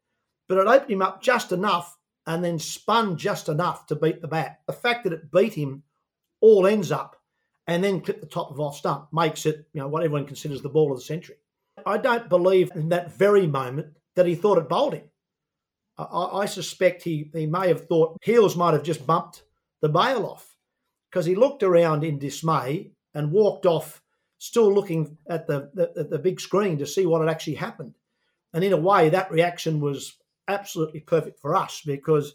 But 0.48 0.56
it 0.56 0.66
opened 0.66 0.90
him 0.90 1.02
up 1.02 1.20
just 1.22 1.52
enough 1.52 1.98
and 2.26 2.42
then 2.42 2.58
spun 2.58 3.18
just 3.18 3.50
enough 3.50 3.86
to 3.88 3.94
beat 3.94 4.22
the 4.22 4.28
bat. 4.28 4.60
The 4.66 4.72
fact 4.72 5.04
that 5.04 5.12
it 5.12 5.30
beat 5.30 5.52
him 5.52 5.82
all 6.40 6.66
ends 6.66 6.90
up 6.90 7.20
and 7.66 7.84
then 7.84 8.00
clip 8.00 8.20
the 8.20 8.26
top 8.26 8.50
of 8.50 8.58
off 8.58 8.78
stump 8.78 9.08
makes 9.12 9.44
it, 9.44 9.68
you 9.74 9.80
know, 9.80 9.88
what 9.88 10.02
everyone 10.02 10.26
considers 10.26 10.62
the 10.62 10.70
ball 10.70 10.92
of 10.92 10.98
the 10.98 11.04
century. 11.04 11.36
I 11.84 11.98
don't 11.98 12.30
believe 12.30 12.70
in 12.74 12.88
that 12.88 13.12
very 13.12 13.46
moment 13.46 13.88
that 14.14 14.26
he 14.26 14.34
thought 14.34 14.58
it 14.58 14.68
bowled 14.68 14.94
him. 14.94 15.09
I, 16.04 16.40
I 16.42 16.46
suspect 16.46 17.02
he, 17.02 17.30
he 17.32 17.46
may 17.46 17.68
have 17.68 17.86
thought 17.86 18.16
Heals 18.22 18.56
might 18.56 18.74
have 18.74 18.82
just 18.82 19.06
bumped 19.06 19.42
the 19.80 19.88
bail 19.88 20.26
off 20.26 20.56
because 21.10 21.26
he 21.26 21.34
looked 21.34 21.62
around 21.62 22.04
in 22.04 22.18
dismay 22.18 22.92
and 23.14 23.32
walked 23.32 23.66
off, 23.66 24.02
still 24.38 24.72
looking 24.72 25.18
at 25.28 25.46
the, 25.46 25.70
the, 25.74 26.04
the 26.04 26.18
big 26.18 26.40
screen 26.40 26.78
to 26.78 26.86
see 26.86 27.06
what 27.06 27.20
had 27.20 27.30
actually 27.30 27.56
happened. 27.56 27.94
And 28.52 28.64
in 28.64 28.72
a 28.72 28.76
way, 28.76 29.08
that 29.08 29.30
reaction 29.30 29.80
was 29.80 30.16
absolutely 30.48 31.00
perfect 31.00 31.40
for 31.40 31.54
us 31.54 31.82
because 31.84 32.34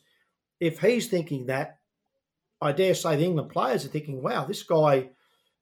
if 0.60 0.80
he's 0.80 1.08
thinking 1.08 1.47
that, 1.47 1.80
I 2.62 2.71
dare 2.71 2.95
say 2.95 3.15
the 3.15 3.25
England 3.25 3.49
players 3.49 3.86
are 3.86 3.89
thinking, 3.89 4.21
wow, 4.21 4.45
this 4.45 4.63
guy 4.63 5.10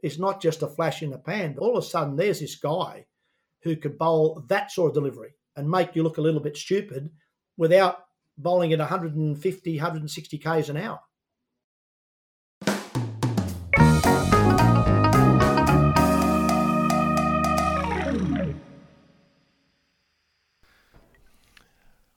is 0.02 0.20
not 0.20 0.42
just 0.42 0.62
a 0.62 0.68
flash 0.68 1.02
in 1.02 1.10
the 1.10 1.18
pan. 1.18 1.56
All 1.58 1.78
of 1.78 1.84
a 1.84 1.88
sudden, 1.88 2.16
there's 2.16 2.40
this 2.40 2.56
guy 2.56 3.06
who 3.62 3.76
could 3.76 3.98
bowl 3.98 4.44
that 4.48 4.72
sort 4.72 4.90
of 4.90 4.94
delivery 4.96 5.34
and 5.56 5.70
make 5.70 5.96
you 5.96 6.04
look 6.04 6.18
a 6.18 6.22
little 6.22 6.42
bit 6.42 6.58
stupid 6.58 7.10
without 7.58 7.98
bowling 8.38 8.74
at 8.74 8.80
150, 8.80 9.78
160 9.78 10.38
k's 10.38 10.70
an 10.70 10.78
hour. 10.78 11.00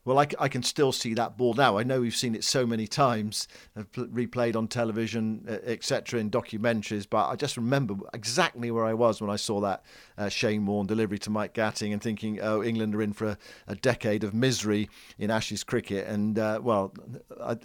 Well, 0.07 0.21
I, 0.21 0.29
I, 0.39 0.47
can 0.47 0.63
still 0.63 0.93
see 0.93 1.15
that 1.15 1.37
ball 1.37 1.55
now. 1.55 1.79
I 1.79 1.83
know 1.83 2.01
we've 2.01 2.15
seen 2.15 2.37
it 2.37 2.45
so 2.45 2.65
many 2.65 2.87
times, 2.87 3.49
uh, 3.77 3.83
replayed 3.93 4.55
on 4.55 4.69
television, 4.69 5.45
etc., 5.67 6.21
in 6.21 6.31
documentaries. 6.31 7.09
But 7.11 7.27
I 7.27 7.35
just 7.35 7.57
remember 7.57 7.97
exactly 8.15 8.71
where 8.71 8.85
I 8.85 8.95
was 8.95 9.21
when 9.21 9.31
I 9.31 9.35
saw 9.35 9.61
that 9.63 9.83
uh, 10.17 10.29
Shane 10.29 10.65
Warne 10.65 10.87
delivery 10.87 11.19
to 11.19 11.31
Mike 11.31 11.55
Gatting, 11.55 11.93
and 11.93 12.01
thinking, 12.01 12.39
"Oh, 12.41 12.63
England 12.63 12.95
are 12.95 13.03
in 13.03 13.15
for 13.15 13.27
a, 13.27 13.39
a 13.67 13.75
decade 13.75 14.23
of 14.23 14.33
misery 14.33 14.89
in 15.19 15.29
Ashes 15.29 15.65
cricket." 15.65 16.07
And 16.07 16.39
uh, 16.39 16.61
well, 16.63 16.95
I, 17.43 17.57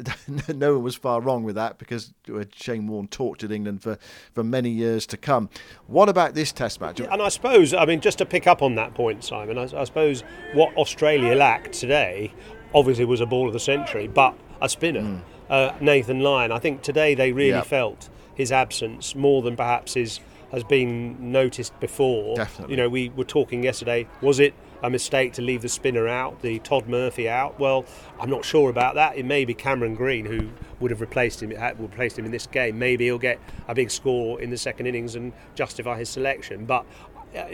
no 0.51 0.73
one 0.73 0.83
was 0.83 0.95
far 0.95 1.21
wrong 1.21 1.43
with 1.43 1.53
that 1.55 1.77
because 1.77 2.11
uh, 2.33 2.45
Shane 2.55 2.87
Warne 2.87 3.07
tortured 3.07 3.51
England 3.51 3.83
for, 3.83 3.99
for 4.33 4.43
many 4.43 4.71
years 4.71 5.05
to 5.07 5.17
come. 5.17 5.47
What 5.85 6.09
about 6.09 6.33
this 6.33 6.51
Test 6.51 6.81
match? 6.81 6.99
And 6.99 7.21
I 7.21 7.29
suppose, 7.29 7.75
I 7.75 7.85
mean, 7.85 8.01
just 8.01 8.17
to 8.17 8.25
pick 8.25 8.47
up 8.47 8.63
on 8.63 8.73
that 8.75 8.95
point, 8.95 9.23
Simon, 9.23 9.59
I, 9.59 9.63
I 9.79 9.83
suppose 9.83 10.23
what 10.53 10.75
Australia 10.75 11.35
lacked 11.35 11.73
today 11.73 12.30
obviously 12.73 13.05
was 13.05 13.21
a 13.21 13.25
ball 13.25 13.47
of 13.47 13.53
the 13.53 13.59
century, 13.59 14.07
but 14.07 14.35
a 14.61 14.69
spinner, 14.69 15.01
mm. 15.01 15.21
uh, 15.49 15.73
Nathan 15.81 16.21
Lyon. 16.21 16.51
I 16.51 16.59
think 16.59 16.81
today 16.81 17.15
they 17.15 17.31
really 17.31 17.49
yep. 17.49 17.65
felt 17.65 18.09
his 18.35 18.51
absence 18.51 19.15
more 19.15 19.41
than 19.41 19.55
perhaps 19.55 19.93
his 19.93 20.19
has 20.51 20.63
been 20.63 21.31
noticed 21.31 21.77
before. 21.79 22.35
Definitely. 22.35 22.73
You 22.73 22.77
know, 22.81 22.89
we 22.89 23.09
were 23.09 23.23
talking 23.23 23.63
yesterday. 23.63 24.07
Was 24.21 24.39
it 24.39 24.53
a 24.83 24.89
mistake 24.89 25.33
to 25.33 25.41
leave 25.41 25.61
the 25.61 25.69
spinner 25.69 26.07
out, 26.07 26.41
the 26.41 26.59
Todd 26.59 26.89
Murphy 26.89 27.29
out? 27.29 27.57
Well, 27.59 27.85
I'm 28.19 28.29
not 28.29 28.43
sure 28.43 28.69
about 28.69 28.95
that. 28.95 29.17
It 29.17 29.25
may 29.25 29.45
be 29.45 29.53
Cameron 29.53 29.95
Green 29.95 30.25
who 30.25 30.49
would 30.79 30.91
have 30.91 30.99
replaced 30.99 31.41
him. 31.41 31.49
Would 31.49 31.79
replaced 31.79 32.19
him 32.19 32.25
in 32.25 32.31
this 32.31 32.47
game. 32.47 32.77
Maybe 32.77 33.05
he'll 33.05 33.17
get 33.17 33.39
a 33.67 33.75
big 33.75 33.89
score 33.89 34.41
in 34.41 34.49
the 34.49 34.57
second 34.57 34.87
innings 34.87 35.15
and 35.15 35.31
justify 35.55 35.97
his 35.97 36.09
selection. 36.09 36.65
But 36.65 36.85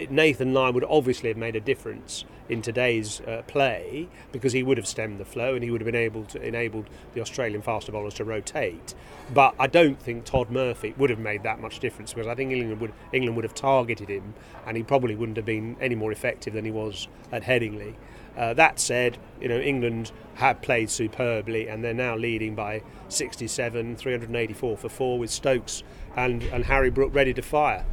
Nathan 0.09 0.53
Lyon 0.53 0.73
would 0.73 0.85
obviously 0.85 1.29
have 1.29 1.37
made 1.37 1.55
a 1.55 1.59
difference 1.59 2.25
in 2.49 2.61
today's 2.61 3.21
uh, 3.21 3.43
play 3.47 4.07
because 4.31 4.53
he 4.53 4.63
would 4.63 4.77
have 4.77 4.87
stemmed 4.87 5.19
the 5.19 5.25
flow 5.25 5.53
and 5.53 5.63
he 5.63 5.69
would 5.69 5.81
have 5.81 5.85
been 5.85 5.95
able 5.95 6.23
to 6.25 6.41
enabled 6.41 6.89
the 7.13 7.21
Australian 7.21 7.61
faster 7.61 7.91
bowlers 7.91 8.15
to 8.15 8.23
rotate. 8.23 8.95
But 9.33 9.53
I 9.59 9.67
don't 9.67 10.01
think 10.01 10.25
Todd 10.25 10.49
Murphy 10.49 10.93
would 10.97 11.09
have 11.09 11.19
made 11.19 11.43
that 11.43 11.59
much 11.59 11.79
difference 11.79 12.13
because 12.13 12.27
I 12.27 12.35
think 12.35 12.51
England 12.51 12.81
would 12.81 12.93
England 13.11 13.35
would 13.35 13.45
have 13.45 13.53
targeted 13.53 14.09
him 14.09 14.33
and 14.65 14.77
he 14.77 14.83
probably 14.83 15.15
wouldn't 15.15 15.37
have 15.37 15.45
been 15.45 15.75
any 15.79 15.95
more 15.95 16.11
effective 16.11 16.53
than 16.53 16.65
he 16.65 16.71
was 16.71 17.07
at 17.31 17.43
Headingley. 17.43 17.95
Uh, 18.37 18.53
that 18.53 18.79
said, 18.79 19.17
you 19.41 19.47
know 19.47 19.59
England 19.59 20.11
have 20.35 20.61
played 20.61 20.89
superbly 20.89 21.67
and 21.67 21.83
they're 21.83 21.93
now 21.93 22.15
leading 22.15 22.55
by 22.55 22.81
67, 23.09 23.95
384 23.95 24.77
for 24.77 24.89
four 24.89 25.19
with 25.19 25.29
Stokes 25.29 25.83
and, 26.15 26.43
and 26.43 26.65
Harry 26.65 26.89
Brook 26.89 27.13
ready 27.13 27.33
to 27.33 27.41
fire. 27.41 27.85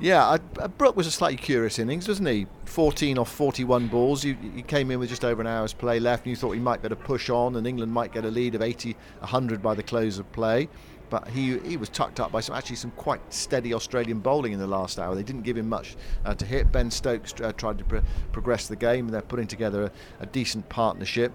Yeah, 0.00 0.24
I, 0.24 0.38
uh, 0.60 0.68
Brook 0.68 0.96
was 0.96 1.08
a 1.08 1.10
slightly 1.10 1.36
curious 1.36 1.80
innings, 1.80 2.06
wasn't 2.06 2.28
he? 2.28 2.46
14 2.66 3.18
off 3.18 3.32
41 3.32 3.88
balls. 3.88 4.24
You, 4.24 4.36
you 4.54 4.62
came 4.62 4.92
in 4.92 5.00
with 5.00 5.08
just 5.08 5.24
over 5.24 5.40
an 5.40 5.48
hour's 5.48 5.72
play 5.72 5.98
left, 5.98 6.24
and 6.24 6.30
you 6.30 6.36
thought 6.36 6.52
he 6.52 6.60
might 6.60 6.82
better 6.82 6.94
push 6.94 7.28
on, 7.30 7.56
and 7.56 7.66
England 7.66 7.92
might 7.92 8.12
get 8.12 8.24
a 8.24 8.30
lead 8.30 8.54
of 8.54 8.62
80, 8.62 8.94
100 9.18 9.60
by 9.60 9.74
the 9.74 9.82
close 9.82 10.20
of 10.20 10.30
play. 10.30 10.68
But 11.10 11.28
he 11.28 11.58
he 11.58 11.76
was 11.76 11.88
tucked 11.88 12.20
up 12.20 12.32
by 12.32 12.40
some 12.40 12.54
actually 12.54 12.76
some 12.76 12.90
quite 12.92 13.20
steady 13.32 13.74
Australian 13.74 14.20
bowling 14.20 14.52
in 14.52 14.58
the 14.58 14.66
last 14.66 14.98
hour. 14.98 15.14
They 15.14 15.22
didn't 15.22 15.42
give 15.42 15.56
him 15.56 15.68
much 15.68 15.96
uh, 16.24 16.34
to 16.34 16.44
hit. 16.44 16.70
Ben 16.72 16.90
Stokes 16.90 17.34
uh, 17.42 17.52
tried 17.52 17.78
to 17.78 17.84
pro- 17.84 18.02
progress 18.32 18.68
the 18.68 18.76
game, 18.76 19.06
and 19.06 19.14
they're 19.14 19.22
putting 19.22 19.46
together 19.46 19.84
a, 19.84 19.90
a 20.20 20.26
decent 20.26 20.68
partnership. 20.68 21.32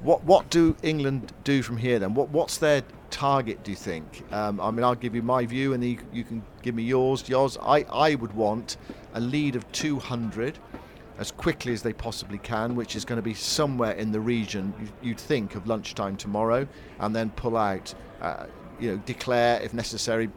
What 0.00 0.24
what 0.24 0.50
do 0.50 0.76
England 0.82 1.32
do 1.44 1.62
from 1.62 1.76
here 1.76 1.98
then? 1.98 2.14
What 2.14 2.28
what's 2.30 2.58
their 2.58 2.82
target, 3.14 3.62
do 3.62 3.70
you 3.70 3.76
think? 3.76 4.24
Um, 4.32 4.60
I 4.60 4.72
mean, 4.72 4.82
I'll 4.82 4.96
give 4.96 5.14
you 5.14 5.22
my 5.22 5.46
view 5.46 5.72
and 5.72 5.84
you, 5.84 5.98
you 6.12 6.24
can 6.24 6.42
give 6.62 6.74
me 6.74 6.82
yours. 6.82 7.28
Yours, 7.28 7.56
I, 7.62 7.84
I 7.84 8.16
would 8.16 8.32
want 8.32 8.76
a 9.14 9.20
lead 9.20 9.54
of 9.54 9.70
200 9.70 10.58
as 11.18 11.30
quickly 11.30 11.72
as 11.72 11.82
they 11.82 11.92
possibly 11.92 12.38
can, 12.38 12.74
which 12.74 12.96
is 12.96 13.04
going 13.04 13.18
to 13.18 13.22
be 13.22 13.34
somewhere 13.34 13.92
in 13.92 14.10
the 14.10 14.20
region 14.20 14.74
you'd 15.00 15.20
think 15.20 15.54
of 15.54 15.66
lunchtime 15.66 16.16
tomorrow, 16.16 16.66
and 16.98 17.14
then 17.14 17.30
pull 17.30 17.56
out. 17.56 17.94
Uh, 18.20 18.46
you 18.80 18.92
know, 18.92 18.96
declare 19.06 19.60
if 19.62 19.74
necessary. 19.74 20.30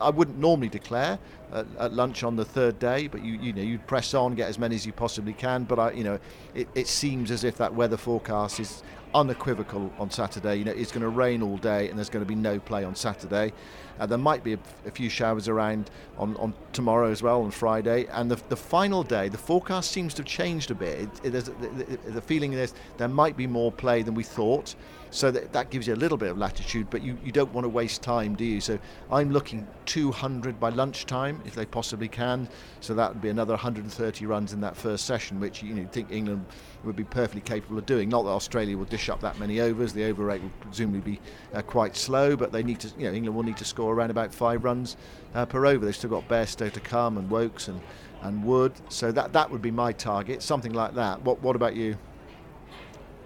I 0.00 0.10
wouldn't 0.10 0.38
normally 0.38 0.68
declare 0.68 1.18
at, 1.52 1.66
at, 1.78 1.92
lunch 1.92 2.22
on 2.22 2.36
the 2.36 2.44
third 2.44 2.78
day, 2.78 3.08
but 3.08 3.24
you 3.24 3.34
you 3.34 3.52
know 3.52 3.62
you'd 3.62 3.86
press 3.86 4.14
on, 4.14 4.34
get 4.34 4.48
as 4.48 4.58
many 4.58 4.74
as 4.74 4.86
you 4.86 4.92
possibly 4.92 5.32
can. 5.32 5.64
But 5.64 5.78
I, 5.78 5.92
you 5.92 6.04
know, 6.04 6.18
it, 6.54 6.68
it 6.74 6.88
seems 6.88 7.30
as 7.30 7.44
if 7.44 7.56
that 7.58 7.74
weather 7.74 7.96
forecast 7.96 8.60
is 8.60 8.82
unequivocal 9.14 9.92
on 9.98 10.10
Saturday. 10.10 10.56
You 10.56 10.64
know, 10.64 10.72
it's 10.72 10.92
going 10.92 11.02
to 11.02 11.08
rain 11.08 11.42
all 11.42 11.58
day, 11.58 11.88
and 11.88 11.98
there's 11.98 12.10
going 12.10 12.24
to 12.24 12.28
be 12.28 12.34
no 12.34 12.58
play 12.58 12.84
on 12.84 12.94
Saturday. 12.94 13.52
Uh, 13.98 14.06
there 14.06 14.18
might 14.18 14.42
be 14.44 14.54
a, 14.54 14.58
a, 14.86 14.90
few 14.90 15.08
showers 15.08 15.48
around 15.48 15.90
on, 16.18 16.36
on 16.36 16.54
tomorrow 16.72 17.10
as 17.10 17.22
well, 17.22 17.42
on 17.42 17.50
Friday. 17.50 18.06
And 18.12 18.30
the, 18.30 18.40
the 18.48 18.56
final 18.56 19.02
day, 19.02 19.28
the 19.28 19.38
forecast 19.38 19.90
seems 19.90 20.14
to 20.14 20.22
have 20.22 20.26
changed 20.26 20.70
a 20.70 20.74
bit. 20.74 21.08
It, 21.22 21.34
it, 21.34 21.44
the, 21.44 22.10
the, 22.10 22.20
feeling 22.20 22.52
is 22.52 22.74
there 22.96 23.08
might 23.08 23.36
be 23.36 23.46
more 23.46 23.72
play 23.72 24.02
than 24.02 24.14
we 24.14 24.22
thought. 24.22 24.74
So 25.12 25.30
that, 25.30 25.52
that 25.52 25.68
gives 25.68 25.86
you 25.86 25.94
a 25.94 25.96
little 25.96 26.16
bit 26.16 26.30
of 26.30 26.38
latitude, 26.38 26.88
but 26.88 27.02
you, 27.02 27.18
you 27.22 27.32
don't 27.32 27.52
want 27.52 27.66
to 27.66 27.68
waste 27.68 28.00
time, 28.00 28.34
do 28.34 28.46
you? 28.46 28.62
So 28.62 28.78
I'm 29.10 29.30
looking 29.30 29.66
200 29.84 30.58
by 30.58 30.70
lunchtime, 30.70 31.42
if 31.44 31.54
they 31.54 31.66
possibly 31.66 32.08
can. 32.08 32.48
So 32.80 32.94
that 32.94 33.12
would 33.12 33.20
be 33.20 33.28
another 33.28 33.52
130 33.52 34.24
runs 34.24 34.54
in 34.54 34.62
that 34.62 34.74
first 34.74 35.04
session, 35.04 35.38
which 35.38 35.62
you 35.62 35.74
know, 35.74 35.86
think 35.92 36.10
England 36.10 36.46
would 36.82 36.96
be 36.96 37.04
perfectly 37.04 37.42
capable 37.42 37.76
of 37.76 37.84
doing. 37.84 38.08
Not 38.08 38.22
that 38.22 38.30
Australia 38.30 38.76
will 38.78 38.86
dish 38.86 39.10
up 39.10 39.20
that 39.20 39.38
many 39.38 39.60
overs. 39.60 39.92
The 39.92 40.04
over 40.04 40.24
rate 40.24 40.40
will 40.40 40.50
presumably 40.60 41.00
be 41.00 41.20
uh, 41.52 41.60
quite 41.60 41.94
slow, 41.94 42.34
but 42.34 42.50
they 42.50 42.62
need 42.62 42.80
to, 42.80 42.88
you 42.96 43.04
know, 43.04 43.12
England 43.12 43.36
will 43.36 43.42
need 43.42 43.58
to 43.58 43.66
score 43.66 43.81
around 43.90 44.10
about 44.10 44.34
five 44.34 44.64
runs 44.64 44.96
uh, 45.34 45.46
per 45.46 45.66
over. 45.66 45.84
They've 45.84 45.94
still 45.94 46.10
got 46.10 46.28
Bairstow 46.28 46.70
to 46.72 46.80
come 46.80 47.18
and 47.18 47.30
Woakes 47.30 47.68
and, 47.68 47.80
and 48.22 48.44
Wood. 48.44 48.72
So 48.88 49.12
that, 49.12 49.32
that 49.32 49.50
would 49.50 49.62
be 49.62 49.70
my 49.70 49.92
target, 49.92 50.42
something 50.42 50.72
like 50.72 50.94
that. 50.94 51.22
What, 51.22 51.42
what 51.42 51.56
about 51.56 51.74
you? 51.76 51.96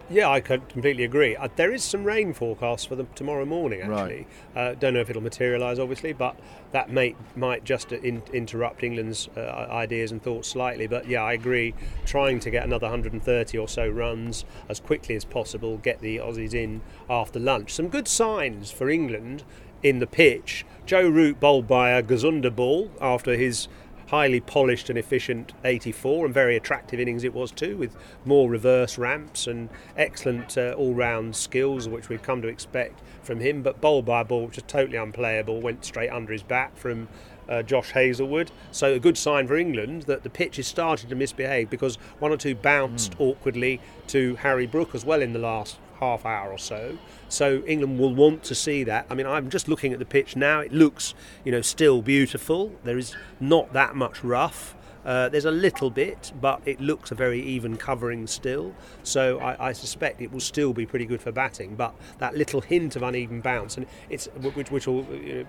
Yeah, 0.09 0.31
I 0.31 0.40
completely 0.40 1.03
agree. 1.03 1.35
Uh, 1.35 1.49
there 1.57 1.73
is 1.73 1.83
some 1.83 2.05
rain 2.05 2.33
forecast 2.33 2.88
for 2.88 2.95
them 2.95 3.09
tomorrow 3.16 3.45
morning. 3.45 3.81
Actually, 3.81 4.27
right. 4.55 4.71
uh, 4.71 4.75
don't 4.75 4.95
know 4.95 5.01
if 5.01 5.11
it'll 5.11 5.23
materialise, 5.23 5.81
obviously, 5.81 6.12
but 6.12 6.38
that 6.71 6.90
may 6.90 7.16
might 7.35 7.64
just 7.64 7.90
in, 7.90 8.23
interrupt 8.33 8.85
England's 8.85 9.29
uh, 9.37 9.66
ideas 9.69 10.12
and 10.12 10.23
thoughts 10.23 10.49
slightly. 10.49 10.87
But 10.87 11.09
yeah, 11.09 11.25
I 11.25 11.33
agree. 11.33 11.75
Trying 12.05 12.38
to 12.40 12.51
get 12.51 12.64
another 12.64 12.87
130 12.87 13.59
or 13.59 13.66
so 13.66 13.88
runs 13.88 14.45
as 14.69 14.79
quickly 14.79 15.16
as 15.16 15.25
possible, 15.25 15.79
get 15.79 16.01
the 16.01 16.19
Aussies 16.19 16.55
in 16.55 16.83
after 17.11 17.40
lunch. 17.40 17.75
Some 17.75 17.88
good 17.88 18.07
signs 18.07 18.71
for 18.71 18.88
England 18.88 19.42
in 19.82 19.98
the 19.98 20.06
pitch. 20.06 20.64
Joe 20.84 21.08
Root 21.08 21.40
bowled 21.40 21.66
by 21.66 21.90
a 21.90 22.02
Gazunda 22.02 22.54
ball 22.54 22.90
after 23.00 23.36
his 23.36 23.68
highly 24.08 24.40
polished 24.40 24.88
and 24.88 24.98
efficient 24.98 25.52
84 25.64 26.26
and 26.26 26.34
very 26.34 26.56
attractive 26.56 27.00
innings 27.00 27.24
it 27.24 27.34
was 27.34 27.50
too 27.50 27.76
with 27.76 27.96
more 28.24 28.48
reverse 28.48 28.98
ramps 28.98 29.48
and 29.48 29.68
excellent 29.96 30.56
uh, 30.56 30.74
all-round 30.78 31.34
skills 31.34 31.88
which 31.88 32.08
we've 32.08 32.22
come 32.22 32.40
to 32.40 32.46
expect 32.46 33.00
from 33.24 33.40
him 33.40 33.62
but 33.62 33.80
bowl 33.80 34.02
by 34.02 34.20
a 34.20 34.24
ball 34.24 34.46
which 34.46 34.54
was 34.54 34.64
totally 34.68 34.96
unplayable 34.96 35.60
went 35.60 35.84
straight 35.84 36.10
under 36.10 36.32
his 36.32 36.44
bat 36.44 36.70
from 36.78 37.08
uh, 37.48 37.62
Josh 37.62 37.92
Hazlewood. 37.92 38.50
So 38.72 38.94
a 38.94 38.98
good 38.98 39.16
sign 39.16 39.46
for 39.46 39.56
England 39.56 40.02
that 40.02 40.22
the 40.22 40.30
pitch 40.30 40.58
is 40.58 40.66
starting 40.66 41.08
to 41.10 41.14
misbehave 41.14 41.70
because 41.70 41.96
one 42.18 42.32
or 42.32 42.36
two 42.36 42.54
bounced 42.54 43.12
mm. 43.12 43.20
awkwardly 43.20 43.80
to 44.08 44.36
Harry 44.36 44.66
Brook 44.66 44.94
as 44.94 45.04
well 45.04 45.22
in 45.22 45.32
the 45.32 45.38
last 45.38 45.78
half 46.00 46.24
hour 46.24 46.50
or 46.50 46.59
so. 46.59 46.98
So 47.28 47.62
England 47.66 47.98
will 47.98 48.14
want 48.14 48.42
to 48.44 48.54
see 48.54 48.85
that. 48.85 49.06
I 49.11 49.14
mean, 49.14 49.26
I'm 49.26 49.50
just 49.50 49.68
looking 49.68 49.92
at 49.92 49.98
the 49.98 50.04
pitch 50.04 50.37
now. 50.37 50.61
It 50.61 50.72
looks, 50.72 51.14
you 51.44 51.52
know, 51.52 51.61
still 51.61 52.02
beautiful. 52.02 52.72
There 52.85 52.98
is 52.98 53.14
not 53.40 53.72
that 53.72 53.96
much 53.96 54.22
rough. 54.22 54.74
Uh, 55.04 55.28
there's 55.28 55.44
a 55.44 55.52
little 55.52 55.88
bit, 55.88 56.32
but 56.40 56.61
it 56.66 56.80
looks 56.80 57.12
a 57.12 57.14
very 57.14 57.40
even 57.40 57.76
covering 57.76 58.26
still. 58.26 58.74
So 59.04 59.38
I, 59.38 59.68
I, 59.68 59.72
suspect 59.72 60.20
it 60.20 60.32
will 60.32 60.40
still 60.40 60.72
be 60.72 60.85
pretty 60.85 61.06
good 61.06 61.22
for 61.22 61.30
batting. 61.30 61.76
But 61.76 61.94
that 62.18 62.37
little 62.37 62.61
hint 62.61 62.96
of 62.96 63.04
uneven 63.04 63.40
bounce, 63.40 63.76
and 63.76 63.87
it's 64.11 64.26
which, 64.54 64.72
which 64.72 64.88
will 64.88 65.06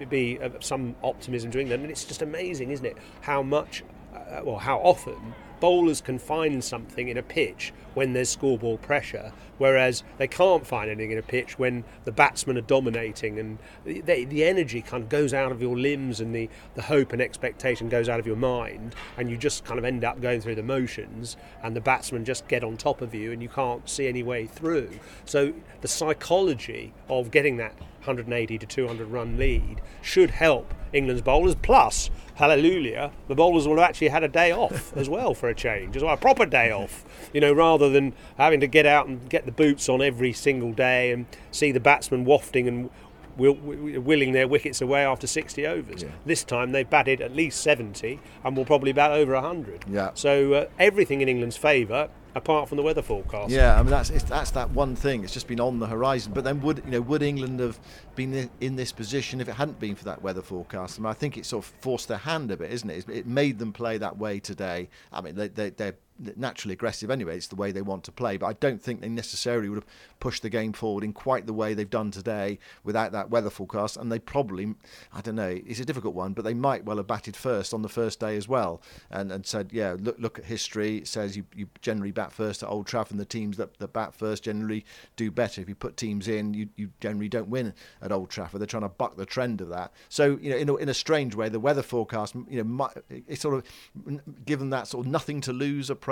be 0.10 0.40
some 0.60 0.96
optimism 1.04 1.50
to 1.52 1.60
England. 1.60 1.82
And 1.82 1.92
it's 1.92 2.06
just 2.06 2.22
amazing, 2.22 2.70
isn't 2.70 2.86
it? 2.86 2.98
How 3.22 3.42
much, 3.42 3.84
uh, 4.14 4.42
well, 4.44 4.60
how 4.60 4.78
often 4.78 5.34
bowlers 5.60 6.02
can 6.02 6.20
find 6.20 6.64
something 6.64 7.08
in 7.08 7.18
a 7.18 7.24
pitch 7.24 7.74
when 7.94 8.14
there's 8.14 8.30
scoreboard 8.30 8.82
pressure, 8.82 9.32
whereas 9.58 10.04
they 10.18 10.28
can't 10.28 10.68
find 10.68 10.90
anything 10.90 11.12
in 11.12 11.18
a 11.18 11.24
pitch 11.24 11.58
when 11.58 11.84
the 12.06 12.12
batsmen 12.12 12.58
are 12.58 12.62
dominating 12.62 13.40
and 13.40 13.58
the, 13.86 14.26
the 14.26 14.44
energy 14.44 14.82
kind 14.82 15.04
of 15.04 15.10
goes 15.10 15.34
out 15.34 15.52
of 15.52 15.62
your 15.62 15.78
limbs 15.78 16.20
and 16.20 16.36
the, 16.36 16.48
the 16.76 16.82
hope 16.84 17.12
and 17.12 17.22
expectation 17.22 17.90
goes 17.90 18.08
out 18.08 18.20
of 18.20 18.28
your 18.28 18.36
mind, 18.36 18.94
and 19.18 19.30
you 19.30 19.38
just 19.38 19.66
kind 19.66 19.80
of 19.80 19.86
end 19.86 20.04
up 20.04 20.22
going 20.22 20.42
through 20.42 20.56
the 20.56 20.64
motions, 20.64 21.38
and 21.64 21.76
the 21.76 21.82
batsmen 21.82 22.24
just 22.24 22.48
get 22.48 22.64
on 22.64 22.78
top 22.78 23.02
of 23.02 23.16
you 23.16 23.32
and 23.32 23.42
you 23.42 23.50
can't 23.50 23.90
see 23.90 24.08
any 24.08 24.22
way 24.22 24.46
through. 24.46 24.90
So 25.26 25.54
the 25.82 25.88
psychology 25.88 26.94
of 27.10 27.32
getting 27.32 27.58
that 27.58 27.74
180 28.08 28.58
to 28.58 28.66
200 28.66 29.08
run 29.08 29.38
lead 29.38 29.82
should 30.02 30.32
help 30.32 30.74
England's 30.94 31.22
bowlers. 31.22 31.56
Plus, 31.56 32.10
hallelujah, 32.36 33.12
the 33.28 33.36
bowlers 33.36 33.68
will 33.68 33.78
have 33.78 33.90
actually 33.90 34.08
had 34.08 34.24
a 34.24 34.28
day 34.28 34.52
off 34.52 34.92
as 34.98 35.10
well 35.10 35.34
for 35.34 35.50
a 35.50 35.56
change, 35.56 35.96
as 35.96 36.04
well, 36.04 36.14
a 36.14 36.18
proper 36.18 36.46
day 36.46 36.72
off, 36.72 37.06
you 37.34 37.42
know, 37.42 37.54
rather 37.54 37.90
than 37.90 38.14
having 38.38 38.60
to 38.60 38.68
get 38.68 38.86
out 38.86 39.08
and 39.08 39.30
get 39.30 39.46
the 39.46 39.52
boots 39.52 39.90
on 39.90 40.02
every 40.02 40.34
single 40.34 40.72
day 40.72 41.12
and 41.12 41.26
see 41.52 41.72
the 41.72 41.80
batsmen 41.80 42.26
wafting 42.26 42.68
and 42.68 42.90
willing 43.38 44.32
their 44.32 44.48
wickets 44.48 44.82
away 44.82 45.06
after 45.06 45.28
60 45.28 45.66
overs. 45.68 46.04
Yeah. 46.04 46.10
This 46.26 46.44
time 46.44 46.72
they've 46.72 46.90
batted 46.90 47.22
at 47.22 47.36
least 47.36 47.62
70 47.62 48.20
and 48.44 48.58
will 48.58 48.66
probably 48.66 48.94
bat 48.94 49.12
over 49.12 49.34
100. 49.34 49.86
Yeah. 49.88 50.12
So 50.16 50.54
uh, 50.54 50.66
everything 50.80 51.22
in 51.22 51.30
England's 51.30 51.58
favour 51.58 52.10
apart 52.38 52.70
from 52.70 52.78
the 52.78 52.84
weather 52.84 53.02
forecast. 53.02 53.52
Yeah, 53.52 53.78
I 53.78 53.82
mean 53.82 53.90
that's 53.90 54.10
that's 54.24 54.52
that 54.52 54.70
one 54.72 54.96
thing. 54.96 55.24
It's 55.24 55.34
just 55.34 55.48
been 55.48 55.60
on 55.60 55.80
the 55.80 55.88
horizon. 55.88 56.34
But 56.34 56.44
then 56.44 56.62
would 56.62 56.82
you 56.86 56.92
know 56.92 57.02
would 57.02 57.22
England 57.22 57.60
have 57.60 57.80
been 58.16 58.50
in 58.62 58.76
this 58.76 58.92
position 58.92 59.42
if 59.42 59.48
it 59.48 59.54
hadn't 59.54 59.80
been 59.80 59.96
for 59.96 60.06
that 60.06 60.22
weather 60.22 60.42
forecast? 60.42 61.00
I, 61.00 61.02
mean, 61.02 61.10
I 61.10 61.14
think 61.14 61.38
it 61.38 61.46
sort 61.46 61.66
of 61.66 61.74
forced 61.82 62.08
their 62.08 62.18
hand 62.18 62.52
a 62.52 62.58
bit, 62.58 62.72
isn't 62.72 62.90
it? 62.90 63.10
It 63.10 63.28
made 63.28 63.60
them 63.60 63.74
play 63.74 63.98
that 63.98 64.18
way 64.18 64.40
today. 64.40 64.90
I 65.12 65.22
mean 65.22 65.36
they, 65.36 65.48
they 65.48 65.70
they're 65.72 65.96
naturally 66.36 66.74
aggressive 66.74 67.10
anyway. 67.10 67.38
It's 67.38 67.48
the 67.48 67.56
way 67.56 67.72
they 67.72 67.82
want 67.82 68.04
to 68.06 68.12
play. 68.12 68.38
But 68.38 68.48
I 68.48 68.54
don't 68.54 68.82
think 68.82 69.02
they 69.02 69.10
necessarily 69.10 69.70
would 69.70 69.78
have 69.78 69.86
pushed 70.20 70.44
the 70.44 70.50
game 70.50 70.74
forward 70.74 71.04
in 71.04 71.14
quite 71.14 71.46
the 71.46 71.54
way 71.54 71.74
they've 71.74 71.90
done 71.90 72.12
today 72.12 72.60
without 72.84 73.12
that 73.14 73.30
weather 73.30 73.50
forecast. 73.50 73.98
And 73.98 74.12
they 74.12 74.20
probably, 74.20 74.76
I 75.14 75.22
don't 75.22 75.36
know, 75.36 75.60
it's 75.66 75.80
a 75.80 75.86
difficult 75.86 76.16
one, 76.16 76.34
but 76.34 76.44
they 76.44 76.54
might 76.54 76.86
well 76.86 76.98
have 76.98 77.08
batted 77.08 77.36
first 77.36 77.74
on 77.74 77.82
the 77.82 77.90
first 77.90 78.20
day 78.20 78.36
as 78.38 78.48
well 78.48 78.82
and, 79.10 79.32
and 79.32 79.46
said, 79.46 79.70
yeah, 79.72 79.96
look 80.00 80.18
look 80.20 80.40
at 80.40 80.46
history. 80.46 80.98
It 80.98 81.08
says 81.08 81.38
you, 81.38 81.46
you 81.56 81.68
generally 81.82 82.12
bat 82.12 82.32
first 82.32 82.64
at 82.64 82.70
Old 82.70 82.88
Trafford, 82.88 83.12
and 83.12 83.20
the 83.20 83.26
teams 83.26 83.58
that, 83.58 83.78
that 83.80 83.94
bat 83.94 84.14
first 84.14 84.44
generally 84.44 84.86
do 85.16 85.32
better. 85.32 85.62
If 85.62 85.70
you 85.70 85.76
put 85.76 85.96
teams 85.96 86.28
in, 86.28 86.54
you, 86.54 86.70
you 86.76 86.90
generally 87.00 87.30
don't 87.30 87.50
win 87.50 87.74
at 88.02 88.12
Old 88.12 88.30
Trafford. 88.30 88.60
They're 88.60 88.68
trying 88.68 88.84
to 88.84 88.90
buck 88.90 89.16
the 89.16 89.26
trend 89.26 89.62
of 89.62 89.70
that. 89.70 89.94
So, 90.10 90.38
you 90.42 90.50
know, 90.50 90.58
in 90.58 90.70
a, 90.70 90.76
in 90.76 90.90
a 90.90 90.94
strange 90.94 91.36
way, 91.36 91.50
the 91.50 91.60
weather 91.60 91.82
forecast, 91.82 92.36
you 92.50 92.64
know, 92.64 92.90
it's 93.10 93.42
sort 93.42 93.56
of 93.56 94.44
given 94.46 94.70
that 94.72 94.88
sort 94.88 95.06
of 95.06 95.12
nothing 95.12 95.42
to 95.42 95.54
lose 95.54 95.90
approach. 95.90 96.07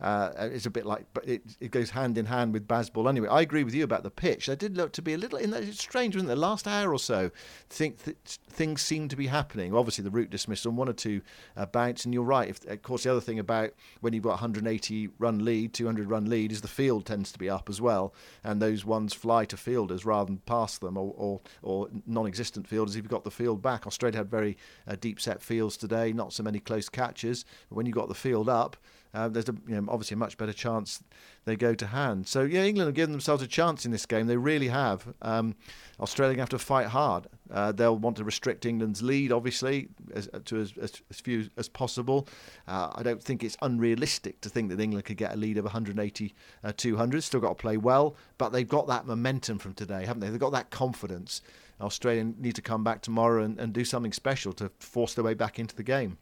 Uh, 0.00 0.30
it's 0.38 0.66
a 0.66 0.70
bit 0.70 0.86
like, 0.86 1.04
it, 1.24 1.42
it 1.60 1.70
goes 1.70 1.90
hand 1.90 2.16
in 2.16 2.26
hand 2.26 2.52
with 2.52 2.68
Bazball 2.68 3.08
anyway. 3.08 3.28
I 3.28 3.40
agree 3.40 3.64
with 3.64 3.74
you 3.74 3.84
about 3.84 4.04
the 4.04 4.10
pitch. 4.10 4.46
There 4.46 4.56
did 4.56 4.76
look 4.76 4.92
to 4.92 5.02
be 5.02 5.14
a 5.14 5.18
little, 5.18 5.38
in 5.38 5.50
that, 5.50 5.64
it's 5.64 5.80
strange, 5.80 6.14
wasn't 6.14 6.30
it? 6.30 6.34
The 6.34 6.40
last 6.40 6.68
hour 6.68 6.92
or 6.92 6.98
so, 6.98 7.30
think 7.68 8.04
th- 8.04 8.16
things 8.24 8.80
seem 8.80 9.08
to 9.08 9.16
be 9.16 9.26
happening. 9.26 9.74
Obviously, 9.74 10.04
the 10.04 10.10
Root 10.10 10.30
dismissal, 10.30 10.70
on 10.70 10.76
one 10.76 10.88
or 10.88 10.92
two 10.92 11.20
uh, 11.56 11.66
bounce, 11.66 12.04
and 12.04 12.14
you're 12.14 12.22
right. 12.22 12.48
If, 12.48 12.64
of 12.66 12.82
course, 12.82 13.02
the 13.02 13.10
other 13.10 13.20
thing 13.20 13.38
about 13.40 13.70
when 14.00 14.12
you've 14.12 14.22
got 14.22 14.30
180 14.30 15.08
run 15.18 15.44
lead, 15.44 15.74
200 15.74 16.08
run 16.08 16.26
lead, 16.30 16.52
is 16.52 16.60
the 16.60 16.68
field 16.68 17.04
tends 17.04 17.32
to 17.32 17.38
be 17.38 17.50
up 17.50 17.68
as 17.68 17.80
well, 17.80 18.14
and 18.44 18.62
those 18.62 18.84
ones 18.84 19.14
fly 19.14 19.44
to 19.46 19.56
fielders 19.56 20.04
rather 20.04 20.26
than 20.26 20.38
past 20.38 20.80
them, 20.80 20.96
or, 20.96 21.12
or, 21.16 21.40
or 21.62 21.88
non-existent 22.06 22.68
fielders 22.68 22.94
if 22.94 23.02
you've 23.02 23.10
got 23.10 23.24
the 23.24 23.30
field 23.30 23.62
back. 23.62 23.86
Australia 23.86 24.18
had 24.18 24.30
very 24.30 24.56
uh, 24.86 24.96
deep 25.00 25.20
set 25.20 25.42
fields 25.42 25.76
today, 25.76 26.12
not 26.12 26.32
so 26.32 26.42
many 26.42 26.60
close 26.60 26.88
catches. 26.88 27.44
When 27.68 27.86
you've 27.86 27.96
got 27.96 28.08
the 28.08 28.14
field 28.14 28.48
up, 28.48 28.76
uh, 29.14 29.28
there's 29.28 29.48
a, 29.48 29.54
you 29.66 29.80
know, 29.80 29.86
obviously 29.88 30.14
a 30.14 30.18
much 30.18 30.36
better 30.36 30.52
chance 30.52 31.02
they 31.44 31.56
go 31.56 31.74
to 31.74 31.86
hand. 31.86 32.26
So 32.26 32.42
yeah, 32.42 32.64
England 32.64 32.88
have 32.88 32.94
given 32.94 33.12
themselves 33.12 33.42
a 33.42 33.46
chance 33.46 33.84
in 33.84 33.90
this 33.90 34.06
game. 34.06 34.26
They 34.26 34.36
really 34.36 34.68
have. 34.68 35.06
Um, 35.22 35.54
Australia 36.00 36.38
have 36.38 36.50
to 36.50 36.58
fight 36.58 36.88
hard. 36.88 37.26
Uh, 37.50 37.72
they'll 37.72 37.96
want 37.96 38.16
to 38.18 38.24
restrict 38.24 38.66
England's 38.66 39.02
lead, 39.02 39.32
obviously, 39.32 39.88
as, 40.14 40.28
to 40.44 40.60
as, 40.60 40.74
as, 40.80 41.02
as 41.10 41.20
few 41.20 41.48
as 41.56 41.68
possible. 41.68 42.28
Uh, 42.66 42.90
I 42.94 43.02
don't 43.02 43.22
think 43.22 43.42
it's 43.42 43.56
unrealistic 43.62 44.40
to 44.42 44.48
think 44.48 44.68
that 44.70 44.80
England 44.80 45.06
could 45.06 45.16
get 45.16 45.32
a 45.32 45.36
lead 45.36 45.56
of 45.56 45.64
180, 45.64 46.34
uh, 46.64 46.72
200. 46.76 47.22
Still 47.22 47.40
got 47.40 47.48
to 47.48 47.54
play 47.54 47.76
well, 47.76 48.14
but 48.36 48.50
they've 48.50 48.68
got 48.68 48.86
that 48.88 49.06
momentum 49.06 49.58
from 49.58 49.74
today, 49.74 50.04
haven't 50.04 50.20
they? 50.20 50.28
They've 50.28 50.38
got 50.38 50.52
that 50.52 50.70
confidence. 50.70 51.40
Australia 51.80 52.24
need 52.38 52.56
to 52.56 52.62
come 52.62 52.84
back 52.84 53.02
tomorrow 53.02 53.42
and, 53.42 53.58
and 53.58 53.72
do 53.72 53.84
something 53.84 54.12
special 54.12 54.52
to 54.54 54.70
force 54.80 55.14
their 55.14 55.24
way 55.24 55.34
back 55.34 55.58
into 55.58 55.74
the 55.74 55.82
game. 55.82 56.18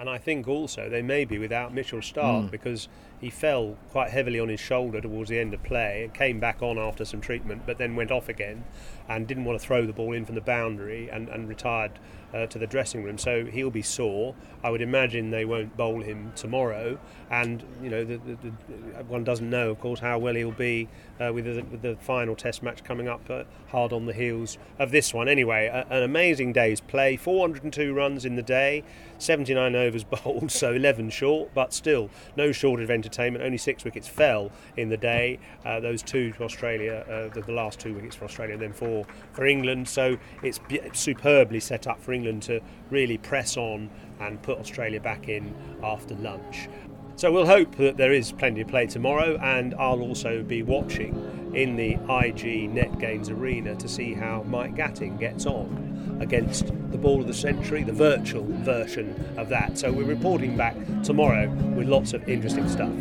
And 0.00 0.08
I 0.08 0.16
think 0.16 0.48
also 0.48 0.88
they 0.88 1.02
may 1.02 1.26
be 1.26 1.38
without 1.38 1.74
Mitchell 1.74 1.98
Starc 2.00 2.46
mm. 2.46 2.50
because 2.50 2.88
he 3.20 3.28
fell 3.28 3.76
quite 3.90 4.10
heavily 4.10 4.40
on 4.40 4.48
his 4.48 4.60
shoulder 4.60 5.00
towards 5.00 5.28
the 5.28 5.38
end 5.38 5.52
of 5.52 5.62
play 5.62 6.04
and 6.04 6.14
came 6.14 6.40
back 6.40 6.62
on 6.62 6.78
after 6.78 7.04
some 7.04 7.20
treatment, 7.20 7.62
but 7.66 7.76
then 7.76 7.94
went 7.94 8.10
off 8.10 8.28
again 8.28 8.64
and 9.08 9.26
didn't 9.26 9.44
want 9.44 9.60
to 9.60 9.66
throw 9.66 9.86
the 9.86 9.92
ball 9.92 10.12
in 10.12 10.24
from 10.24 10.36
the 10.36 10.40
boundary 10.40 11.10
and, 11.10 11.28
and 11.28 11.48
retired 11.48 11.92
uh, 12.32 12.46
to 12.46 12.58
the 12.58 12.66
dressing 12.66 13.02
room. 13.02 13.18
So 13.18 13.44
he'll 13.44 13.70
be 13.70 13.82
sore. 13.82 14.34
I 14.62 14.70
would 14.70 14.80
imagine 14.80 15.30
they 15.30 15.44
won't 15.44 15.76
bowl 15.76 16.00
him 16.00 16.32
tomorrow. 16.34 16.98
And 17.28 17.62
you 17.82 17.90
know, 17.90 18.04
the, 18.04 18.16
the, 18.18 18.36
the, 18.36 19.04
one 19.04 19.24
doesn't 19.24 19.50
know, 19.50 19.70
of 19.70 19.80
course, 19.80 20.00
how 20.00 20.18
well 20.18 20.34
he'll 20.34 20.52
be 20.52 20.88
uh, 21.20 21.32
with, 21.32 21.44
the, 21.44 21.62
with, 21.62 21.82
the, 21.82 21.96
final 21.96 22.36
Test 22.36 22.62
match 22.62 22.82
coming 22.84 23.08
up, 23.08 23.28
uh, 23.28 23.44
hard 23.68 23.92
on 23.92 24.06
the 24.06 24.12
heels 24.12 24.56
of 24.78 24.92
this 24.92 25.12
one. 25.12 25.28
Anyway, 25.28 25.66
a, 25.66 25.86
an 25.90 26.02
amazing 26.02 26.52
day's 26.52 26.80
play. 26.80 27.16
402 27.16 27.92
runs 27.92 28.24
in 28.24 28.36
the 28.36 28.42
day, 28.42 28.84
79 29.18 29.74
overs 29.74 30.04
bowled, 30.24 30.50
so 30.50 30.72
11 30.72 31.10
short, 31.10 31.50
but 31.52 31.74
still 31.74 32.08
no 32.36 32.52
shortage 32.52 32.84
of 32.84 32.90
entertainment. 32.90 33.09
Only 33.18 33.58
six 33.58 33.84
wickets 33.84 34.08
fell 34.08 34.50
in 34.76 34.88
the 34.88 34.96
day. 34.96 35.38
Uh, 35.64 35.80
those 35.80 36.02
two 36.02 36.32
to 36.32 36.44
Australia, 36.44 37.04
uh, 37.08 37.34
the, 37.34 37.42
the, 37.42 37.52
last 37.52 37.80
two 37.80 37.94
wickets 37.94 38.16
for 38.16 38.24
Australia, 38.24 38.54
and 38.54 38.62
then 38.62 38.72
four 38.72 39.04
for 39.32 39.46
England. 39.46 39.88
So 39.88 40.16
it's 40.42 40.60
superbly 40.92 41.60
set 41.60 41.86
up 41.86 42.00
for 42.00 42.12
England 42.12 42.42
to 42.44 42.60
really 42.90 43.18
press 43.18 43.56
on 43.56 43.90
and 44.20 44.40
put 44.42 44.58
Australia 44.58 45.00
back 45.00 45.28
in 45.28 45.54
after 45.82 46.14
lunch. 46.16 46.68
So 47.16 47.30
we'll 47.30 47.46
hope 47.46 47.76
that 47.76 47.98
there 47.98 48.12
is 48.12 48.32
plenty 48.32 48.62
of 48.62 48.68
play 48.68 48.86
tomorrow, 48.86 49.36
and 49.42 49.74
I'll 49.74 50.00
also 50.00 50.42
be 50.42 50.62
watching 50.62 51.52
in 51.54 51.76
the 51.76 51.92
IG 51.94 52.72
Netgains 52.72 53.30
Arena 53.30 53.76
to 53.76 53.88
see 53.88 54.14
how 54.14 54.42
Mike 54.44 54.74
Gatting 54.74 55.18
gets 55.18 55.44
on 55.44 55.89
against 56.20 56.66
the 56.90 56.98
ball 56.98 57.20
of 57.20 57.26
the 57.26 57.34
century, 57.34 57.82
the 57.82 57.92
virtual 57.92 58.44
version 58.48 59.14
of 59.36 59.48
that. 59.48 59.76
So 59.78 59.90
we're 59.92 60.04
reporting 60.04 60.56
back 60.56 60.76
tomorrow 61.02 61.48
with 61.74 61.88
lots 61.88 62.12
of 62.12 62.28
interesting 62.28 62.68
stuff. 62.68 62.92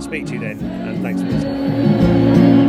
Speak 0.00 0.26
to 0.26 0.34
you 0.34 0.40
then, 0.40 0.58
and 0.60 1.02
thanks 1.02 1.22
for 1.22 1.28
listening. 1.28 2.66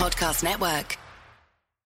Podcast 0.00 0.42
Network. 0.42 1.09